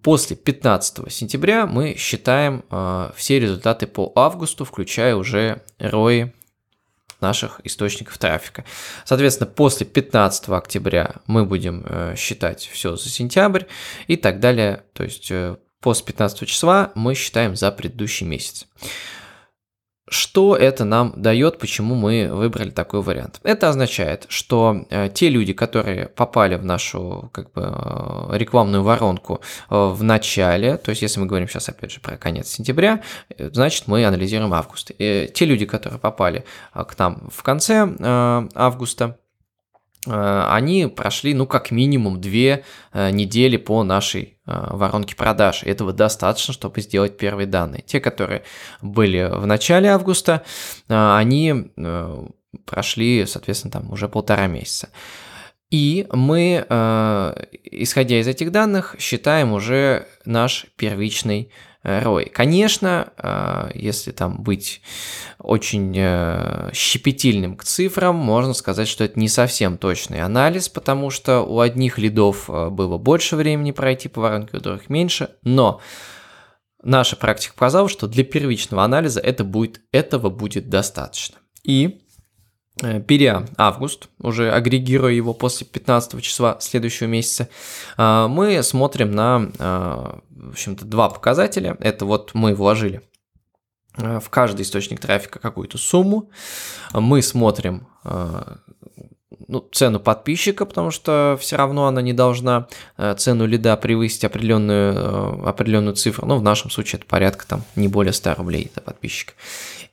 После 0.02 0.36
15 0.36 1.10
сентября 1.10 1.66
мы 1.66 1.96
считаем 1.98 2.66
э, 2.70 3.12
все 3.16 3.40
результаты 3.40 3.88
по 3.88 4.12
августу, 4.16 4.64
включая 4.66 5.16
уже 5.16 5.62
ROI 5.80 6.32
наших 7.24 7.60
источников 7.64 8.20
трафика. 8.20 8.64
Соответственно, 9.06 9.50
после 9.50 9.88
15 9.88 10.50
октября 10.50 11.16
мы 11.26 11.46
будем 11.46 11.84
э, 11.88 12.14
считать 12.16 12.70
все 12.72 12.96
за 12.96 13.10
сентябрь 13.10 13.64
и 14.06 14.16
так 14.16 14.40
далее. 14.40 14.84
То 14.94 15.04
есть 15.04 15.32
э, 15.32 15.56
после 15.80 16.06
15 16.06 16.48
числа 16.48 16.92
мы 16.94 17.16
считаем 17.16 17.56
за 17.56 17.72
предыдущий 17.72 18.28
месяц. 18.28 18.68
Что 20.10 20.58
это 20.58 20.84
нам 20.84 21.14
дает, 21.16 21.60
почему 21.60 21.96
мы 21.96 22.28
выбрали 22.30 22.72
такой 22.72 23.02
вариант? 23.02 23.40
Это 23.44 23.70
означает, 23.70 24.26
что 24.28 24.86
э, 24.90 25.10
те 25.14 25.30
люди, 25.30 25.54
которые 25.54 26.10
попали 26.10 26.56
в 26.56 26.66
нашу 26.66 27.30
как 27.32 27.54
бы, 27.54 27.62
э, 27.64 28.38
рекламную 28.38 28.84
воронку 28.84 29.40
э, 29.70 29.76
в 29.76 30.04
начале, 30.04 30.76
то 30.76 30.90
есть 30.90 31.02
если 31.02 31.22
мы 31.22 31.26
говорим 31.26 31.48
сейчас 31.48 31.70
опять 31.70 31.92
же 31.92 32.02
про 32.02 32.18
конец 32.18 32.50
сентября, 32.50 33.02
значит 33.38 33.88
мы 33.88 34.06
анализируем 34.06 34.54
август. 34.54 34.92
И 34.98 35.32
те 35.34 35.46
люди, 35.46 35.66
которые 35.66 36.00
попали 36.00 36.44
к 36.74 37.00
нам 37.00 37.30
в 37.32 37.42
конце 37.42 37.88
августа, 38.56 39.18
они 40.06 40.88
прошли, 40.88 41.34
ну, 41.34 41.48
как 41.48 41.72
минимум 41.72 42.20
две 42.20 42.66
э, 42.92 43.12
недели 43.12 43.58
по 43.58 43.84
нашей 43.84 44.38
э, 44.46 44.68
воронке 44.72 45.16
продаж. 45.16 45.64
Этого 45.64 45.94
достаточно, 45.94 46.54
чтобы 46.54 46.82
сделать 46.82 47.18
первые 47.18 47.48
данные. 47.48 47.84
Те, 47.86 48.00
которые 48.00 48.44
были 48.82 49.30
в 49.32 49.46
начале 49.46 49.90
августа, 49.90 50.44
они 50.88 51.72
прошли, 52.66 53.26
соответственно, 53.26 53.72
там 53.72 53.92
уже 53.92 54.10
полтора 54.10 54.48
месяца. 54.48 54.90
И 55.74 56.06
мы, 56.12 56.64
э, 56.70 57.46
исходя 57.64 58.20
из 58.20 58.28
этих 58.28 58.52
данных, 58.52 58.96
считаем 59.00 59.54
уже 59.54 60.06
наш 60.24 60.68
первичный 60.76 61.52
ROI. 61.84 62.30
Конечно, 62.30 63.12
э, 63.18 63.72
если 63.74 64.12
там 64.12 64.44
быть 64.44 64.84
очень 65.40 65.92
э, 65.98 66.70
щепетильным 66.74 67.58
к 67.58 67.64
цифрам, 67.64 68.16
можно 68.16 68.54
сказать, 68.54 68.88
что 68.88 69.04
это 69.04 69.20
не 69.20 69.28
совсем 69.28 69.80
точный 69.80 70.22
анализ, 70.22 70.70
потому 70.70 71.10
что 71.10 71.42
у 71.42 71.60
одних 71.60 71.98
лидов 71.98 72.52
э, 72.52 72.70
было 72.70 73.00
больше 73.00 73.36
времени 73.36 73.72
пройти 73.72 74.10
по 74.10 74.22
воронке, 74.22 74.58
у 74.58 74.60
других 74.60 74.92
меньше, 74.92 75.30
но 75.42 75.82
наша 76.84 77.16
практика 77.16 77.56
показала, 77.56 77.90
что 77.90 78.06
для 78.06 78.24
первичного 78.24 78.84
анализа 78.84 79.22
это 79.22 79.44
будет, 79.44 79.82
этого 79.92 80.30
будет 80.30 80.70
достаточно. 80.70 81.38
И 81.64 82.03
беря 82.82 83.46
август, 83.58 84.10
уже 84.20 84.52
агрегируя 84.52 85.12
его 85.12 85.34
после 85.34 85.68
15 85.68 86.22
числа 86.22 86.58
следующего 86.60 87.08
месяца, 87.08 87.50
мы 87.98 88.64
смотрим 88.64 89.12
на 89.12 90.22
в 90.44 90.50
общем-то, 90.52 90.86
два 90.86 91.10
показателя. 91.10 91.78
Это 91.80 92.06
вот 92.06 92.32
мы 92.34 92.54
вложили 92.54 93.02
э, 93.98 94.20
в 94.20 94.30
каждый 94.30 94.62
источник 94.64 95.00
трафика 95.00 95.40
какую-то 95.40 95.78
сумму. 95.78 96.30
Мы 96.94 97.22
смотрим 97.22 97.88
э, 98.04 98.56
ну, 99.48 99.68
цену 99.72 100.00
подписчика, 100.00 100.66
потому 100.66 100.92
что 100.92 101.38
все 101.40 101.56
равно 101.56 101.88
она 101.88 102.02
не 102.02 102.14
должна 102.14 102.68
э, 102.98 103.16
цену 103.18 103.46
лида 103.46 103.78
превысить 103.78 104.24
определенную, 104.24 105.48
определенную 105.48 105.96
цифру. 105.96 106.26
Ну, 106.28 106.38
в 106.38 106.44
нашем 106.44 106.70
случае 106.70 107.00
это 107.00 107.08
порядка 107.08 107.46
там 107.48 107.64
не 107.76 107.88
более 107.88 108.14
100 108.14 108.36
рублей 108.36 108.72
за 108.76 108.82
подписчика. 108.82 109.34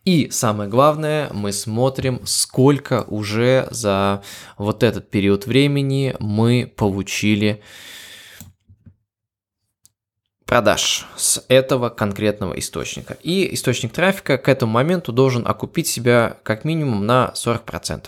И 0.05 0.29
самое 0.31 0.71
главное, 0.71 1.29
мы 1.33 1.53
смотрим, 1.53 2.21
сколько 2.25 3.05
уже 3.09 3.69
за 3.71 4.23
вот 4.57 4.83
этот 4.83 5.11
период 5.11 5.47
времени 5.47 6.17
мы 6.21 6.73
получили 6.75 7.61
продаж 10.51 11.07
с 11.15 11.45
этого 11.47 11.91
конкретного 11.91 12.59
источника. 12.59 13.17
И 13.23 13.55
источник 13.55 13.93
трафика 13.93 14.37
к 14.37 14.49
этому 14.49 14.73
моменту 14.73 15.13
должен 15.13 15.47
окупить 15.47 15.87
себя 15.87 16.39
как 16.43 16.65
минимум 16.65 17.07
на 17.07 17.33
40%. 17.37 18.07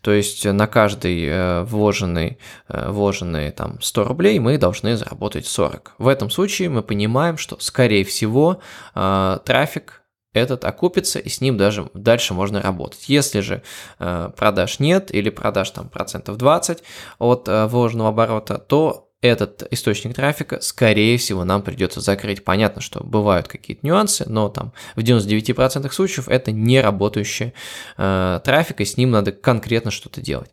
То 0.00 0.12
есть 0.12 0.44
на 0.44 0.68
каждый 0.68 1.26
э, 1.26 1.64
вложенный, 1.64 2.38
э, 2.68 2.90
вложенные 2.92 3.50
там 3.50 3.82
100 3.82 4.04
рублей 4.04 4.38
мы 4.38 4.56
должны 4.56 4.96
заработать 4.96 5.48
40. 5.48 5.94
В 5.98 6.06
этом 6.06 6.30
случае 6.30 6.68
мы 6.68 6.84
понимаем, 6.84 7.36
что 7.36 7.58
скорее 7.58 8.04
всего 8.04 8.60
э, 8.94 9.38
трафик 9.44 10.02
этот 10.32 10.64
окупится, 10.64 11.18
и 11.18 11.28
с 11.28 11.40
ним 11.40 11.56
даже 11.56 11.90
дальше 11.92 12.34
можно 12.34 12.62
работать. 12.62 13.08
Если 13.08 13.40
же 13.40 13.64
э, 13.98 14.30
продаж 14.36 14.78
нет 14.78 15.12
или 15.12 15.28
продаж 15.28 15.70
там 15.70 15.88
процентов 15.88 16.36
20 16.36 16.84
от 17.18 17.48
э, 17.48 17.66
вложенного 17.66 18.10
оборота, 18.10 18.58
то 18.58 19.09
этот 19.22 19.66
источник 19.70 20.14
трафика, 20.14 20.60
скорее 20.60 21.18
всего, 21.18 21.44
нам 21.44 21.62
придется 21.62 22.00
закрыть. 22.00 22.42
Понятно, 22.42 22.80
что 22.80 23.04
бывают 23.04 23.48
какие-то 23.48 23.86
нюансы, 23.86 24.24
но 24.26 24.48
там 24.48 24.72
в 24.96 25.00
99% 25.00 25.90
случаев 25.92 26.28
это 26.28 26.52
не 26.52 26.80
работающий 26.80 27.52
э, 27.98 28.40
трафик, 28.42 28.80
и 28.80 28.84
с 28.84 28.96
ним 28.96 29.10
надо 29.10 29.32
конкретно 29.32 29.90
что-то 29.90 30.22
делать. 30.22 30.50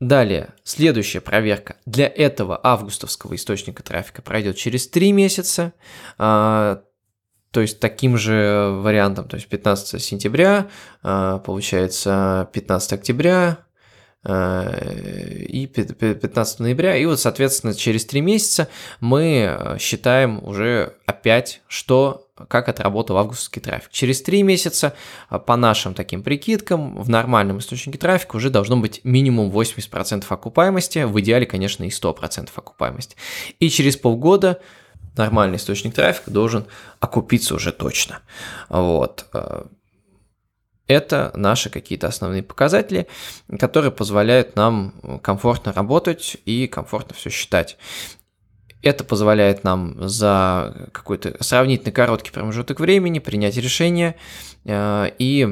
Далее, 0.00 0.54
следующая 0.64 1.20
проверка 1.20 1.76
для 1.84 2.06
этого 2.06 2.58
августовского 2.62 3.34
источника 3.34 3.82
трафика 3.82 4.22
пройдет 4.22 4.56
через 4.56 4.88
3 4.88 5.12
месяца. 5.12 5.72
Э, 6.18 6.78
то 7.50 7.60
есть 7.60 7.80
таким 7.80 8.18
же 8.18 8.68
вариантом, 8.82 9.28
то 9.28 9.36
есть 9.36 9.48
15 9.48 10.02
сентября, 10.02 10.68
э, 11.04 11.40
получается 11.44 12.50
15 12.52 12.92
октября, 12.94 13.58
и 14.28 15.66
15 15.66 16.60
ноября. 16.60 16.96
И 16.96 17.06
вот, 17.06 17.18
соответственно, 17.18 17.74
через 17.74 18.04
три 18.04 18.20
месяца 18.20 18.68
мы 19.00 19.56
э, 19.58 19.78
считаем 19.78 20.42
уже 20.44 20.94
опять, 21.06 21.62
что 21.66 22.28
как 22.48 22.68
отработал 22.68 23.16
августовский 23.16 23.62
трафик. 23.62 23.90
Через 23.90 24.22
три 24.22 24.42
месяца, 24.42 24.94
э, 25.30 25.38
по 25.38 25.56
нашим 25.56 25.94
таким 25.94 26.22
прикидкам, 26.22 27.00
в 27.00 27.08
нормальном 27.08 27.58
источнике 27.58 27.98
трафика 27.98 28.36
уже 28.36 28.50
должно 28.50 28.76
быть 28.76 29.00
минимум 29.02 29.50
80% 29.50 30.24
окупаемости, 30.28 31.04
в 31.04 31.18
идеале, 31.20 31.46
конечно, 31.46 31.84
и 31.84 31.88
100% 31.88 32.50
окупаемости. 32.54 33.16
И 33.60 33.70
через 33.70 33.96
полгода 33.96 34.60
нормальный 35.16 35.56
источник 35.56 35.94
трафика 35.94 36.30
должен 36.30 36.66
окупиться 37.00 37.54
уже 37.54 37.72
точно. 37.72 38.20
Вот. 38.68 39.26
Это 40.88 41.30
наши 41.34 41.68
какие-то 41.68 42.08
основные 42.08 42.42
показатели, 42.42 43.06
которые 43.58 43.92
позволяют 43.92 44.56
нам 44.56 45.20
комфортно 45.22 45.72
работать 45.72 46.38
и 46.46 46.66
комфортно 46.66 47.14
все 47.14 47.28
считать. 47.28 47.76
Это 48.80 49.04
позволяет 49.04 49.64
нам 49.64 50.08
за 50.08 50.88
какой-то 50.92 51.36
сравнительно 51.42 51.92
короткий 51.92 52.30
промежуток 52.30 52.80
времени 52.80 53.18
принять 53.18 53.56
решение 53.56 54.14
э, 54.64 55.10
и 55.18 55.46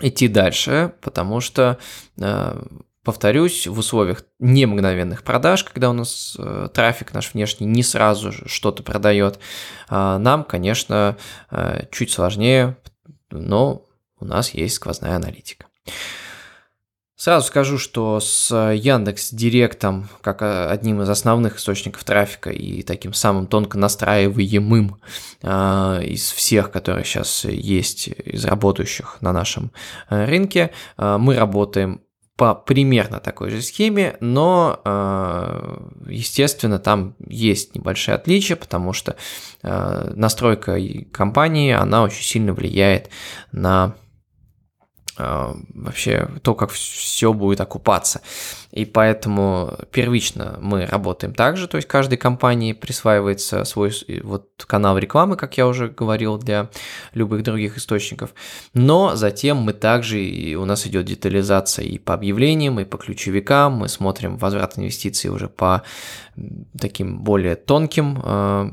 идти 0.00 0.28
дальше, 0.28 0.92
потому 1.00 1.40
что, 1.40 1.78
э, 2.20 2.62
повторюсь, 3.02 3.66
в 3.66 3.78
условиях 3.78 4.22
не 4.38 4.66
мгновенных 4.66 5.24
продаж, 5.24 5.64
когда 5.64 5.90
у 5.90 5.94
нас 5.94 6.36
э, 6.38 6.68
трафик 6.72 7.14
наш 7.14 7.32
внешний 7.32 7.66
не 7.66 7.82
сразу 7.82 8.30
что-то 8.46 8.82
продает, 8.82 9.40
нам, 9.88 10.44
конечно, 10.44 11.16
чуть 11.90 12.10
сложнее, 12.10 12.76
но 13.30 13.85
у 14.18 14.24
нас 14.24 14.54
есть 14.54 14.76
сквозная 14.76 15.16
аналитика. 15.16 15.66
Сразу 17.16 17.46
скажу, 17.46 17.78
что 17.78 18.20
с 18.20 18.54
Яндекс 18.54 19.30
Директом, 19.32 20.10
как 20.20 20.42
э, 20.42 20.66
одним 20.68 21.00
из 21.00 21.08
основных 21.08 21.56
источников 21.56 22.04
трафика 22.04 22.50
и 22.50 22.82
таким 22.82 23.14
самым 23.14 23.46
тонко 23.46 23.78
настраиваемым 23.78 25.00
э, 25.42 26.02
из 26.04 26.30
всех, 26.30 26.70
которые 26.70 27.06
сейчас 27.06 27.46
есть 27.46 28.08
из 28.08 28.44
работающих 28.44 29.16
на 29.22 29.32
нашем 29.32 29.72
э, 30.10 30.26
рынке, 30.26 30.72
э, 30.98 31.16
мы 31.18 31.36
работаем 31.36 32.02
по 32.36 32.54
примерно 32.54 33.18
такой 33.18 33.48
же 33.48 33.62
схеме, 33.62 34.18
но, 34.20 34.82
э, 34.84 35.78
естественно, 36.10 36.78
там 36.78 37.16
есть 37.26 37.74
небольшие 37.74 38.14
отличия, 38.14 38.56
потому 38.56 38.92
что 38.92 39.16
настройка 39.62 40.78
компании, 41.10 41.72
она 41.72 42.02
очень 42.02 42.22
сильно 42.22 42.52
влияет 42.52 43.08
на 43.52 43.84
а, 43.86 44.05
вообще 45.18 46.28
то, 46.42 46.54
как 46.54 46.70
все 46.70 47.32
будет 47.32 47.60
окупаться. 47.60 48.20
И 48.72 48.84
поэтому 48.84 49.72
первично 49.90 50.58
мы 50.60 50.84
работаем 50.84 51.32
так 51.32 51.56
же, 51.56 51.66
то 51.66 51.76
есть 51.76 51.88
каждой 51.88 52.18
компании 52.18 52.74
присваивается 52.74 53.64
свой 53.64 53.92
вот 54.22 54.50
канал 54.66 54.98
рекламы, 54.98 55.36
как 55.36 55.56
я 55.56 55.66
уже 55.66 55.88
говорил, 55.88 56.36
для 56.36 56.68
любых 57.14 57.42
других 57.42 57.78
источников. 57.78 58.34
Но 58.74 59.16
затем 59.16 59.56
мы 59.56 59.72
также, 59.72 60.22
и 60.22 60.54
у 60.56 60.66
нас 60.66 60.86
идет 60.86 61.06
детализация 61.06 61.86
и 61.86 61.98
по 61.98 62.12
объявлениям, 62.12 62.78
и 62.78 62.84
по 62.84 62.98
ключевикам, 62.98 63.72
мы 63.74 63.88
смотрим 63.88 64.36
возврат 64.36 64.78
инвестиций 64.78 65.30
уже 65.30 65.48
по 65.48 65.82
таким 66.78 67.20
более 67.20 67.56
тонким 67.56 68.20
а, 68.22 68.70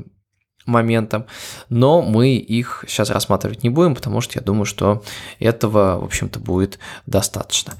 моментам, 0.66 1.26
но 1.68 2.02
мы 2.02 2.36
их 2.36 2.84
сейчас 2.88 3.10
рассматривать 3.10 3.62
не 3.62 3.70
будем, 3.70 3.94
потому 3.94 4.20
что 4.20 4.38
я 4.38 4.42
думаю, 4.42 4.64
что 4.64 5.02
этого, 5.38 6.00
в 6.00 6.04
общем-то, 6.04 6.38
будет 6.40 6.78
достаточно. 7.06 7.74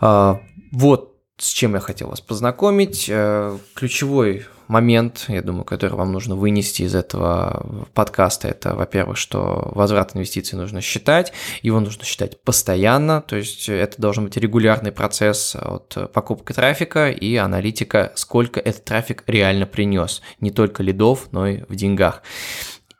А, 0.00 0.40
вот 0.70 1.12
с 1.38 1.48
чем 1.48 1.74
я 1.74 1.80
хотел 1.80 2.08
вас 2.08 2.20
познакомить. 2.20 3.06
Э, 3.08 3.58
ключевой 3.74 4.46
момент, 4.72 5.26
я 5.28 5.42
думаю, 5.42 5.64
который 5.64 5.94
вам 5.94 6.12
нужно 6.12 6.34
вынести 6.34 6.82
из 6.82 6.94
этого 6.94 7.86
подкаста, 7.94 8.48
это, 8.48 8.74
во-первых, 8.74 9.18
что 9.18 9.70
возврат 9.74 10.16
инвестиций 10.16 10.58
нужно 10.58 10.80
считать, 10.80 11.32
его 11.60 11.78
нужно 11.78 12.04
считать 12.04 12.40
постоянно, 12.42 13.20
то 13.20 13.36
есть 13.36 13.68
это 13.68 14.00
должен 14.00 14.24
быть 14.24 14.36
регулярный 14.36 14.90
процесс 14.90 15.54
от 15.54 16.10
покупки 16.12 16.52
трафика 16.52 17.10
и 17.10 17.36
аналитика, 17.36 18.12
сколько 18.14 18.58
этот 18.58 18.84
трафик 18.84 19.22
реально 19.26 19.66
принес, 19.66 20.22
не 20.40 20.50
только 20.50 20.82
лидов, 20.82 21.28
но 21.30 21.46
и 21.46 21.62
в 21.68 21.76
деньгах. 21.76 22.22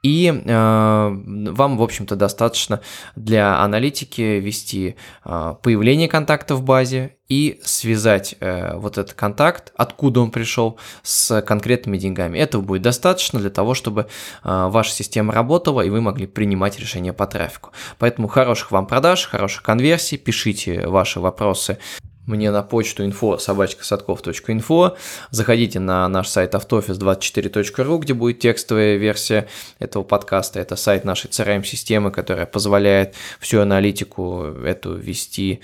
И 0.03 0.33
э, 0.35 0.43
вам, 0.51 1.77
в 1.77 1.83
общем-то, 1.83 2.17
достаточно 2.17 2.81
для 3.15 3.61
аналитики 3.61 4.41
вести 4.41 4.97
э, 5.25 5.55
появление 5.63 6.09
контакта 6.09 6.57
в 6.57 6.63
базе 6.63 7.17
и 7.29 7.61
связать 7.65 8.35
э, 8.41 8.77
вот 8.77 8.99
этот 8.99 9.15
контакт, 9.15 9.73
откуда 9.77 10.21
он 10.21 10.33
пришел, 10.33 10.79
с 11.03 11.41
конкретными 11.43 11.99
деньгами. 11.99 12.37
Этого 12.37 12.63
будет 12.63 12.83
достаточно 12.83 13.39
для 13.39 13.51
того, 13.51 13.75
чтобы 13.75 14.03
э, 14.03 14.07
ваша 14.43 14.93
система 14.93 15.33
работала 15.33 15.83
и 15.83 15.91
вы 15.91 16.01
могли 16.01 16.27
принимать 16.27 16.81
решения 16.81 17.13
по 17.13 17.27
трафику. 17.27 17.71
Поэтому 17.99 18.27
хороших 18.27 18.73
вам 18.73 18.87
продаж, 18.87 19.27
хороших 19.27 19.63
конверсий, 19.63 20.19
пишите 20.19 20.89
ваши 20.89 21.21
вопросы 21.21 21.79
мне 22.27 22.51
на 22.51 22.63
почту 22.63 23.05
info 23.05 23.39
собачкасадков.инфо. 23.39 24.97
Заходите 25.31 25.81
на 25.81 26.09
наш 26.09 26.29
сайт 26.29 26.55
автоoffice24.ru, 26.55 27.99
где 27.99 28.15
будет 28.15 28.39
текстовая 28.39 28.97
версия 28.97 29.49
этого 29.79 30.05
подкаста. 30.05 30.61
Это 30.61 30.77
сайт 30.77 31.05
нашей 31.05 31.31
CRM-системы, 31.31 32.11
которая 32.11 32.47
позволяет 32.47 33.15
всю 33.41 33.61
аналитику 33.61 34.45
эту 34.65 34.95
вести 34.95 35.61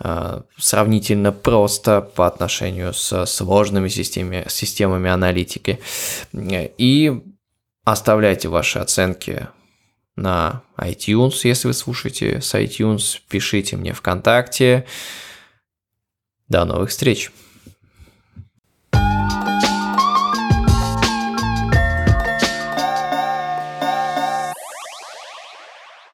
э, 0.00 0.40
сравнительно 0.56 1.32
просто 1.32 2.00
по 2.00 2.26
отношению 2.26 2.94
с 2.94 3.26
сложными 3.26 3.88
системами, 3.88 4.46
системами 4.48 5.10
аналитики. 5.10 5.78
И 6.32 7.22
оставляйте 7.84 8.48
ваши 8.48 8.78
оценки 8.78 9.48
на 10.16 10.62
iTunes, 10.78 11.40
если 11.44 11.68
вы 11.68 11.74
слушаете 11.74 12.40
с 12.40 12.54
iTunes, 12.54 13.18
пишите 13.28 13.76
мне 13.76 13.92
ВКонтакте. 13.92 14.84
До 16.48 16.64
новых 16.64 16.90
встреч! 16.90 17.30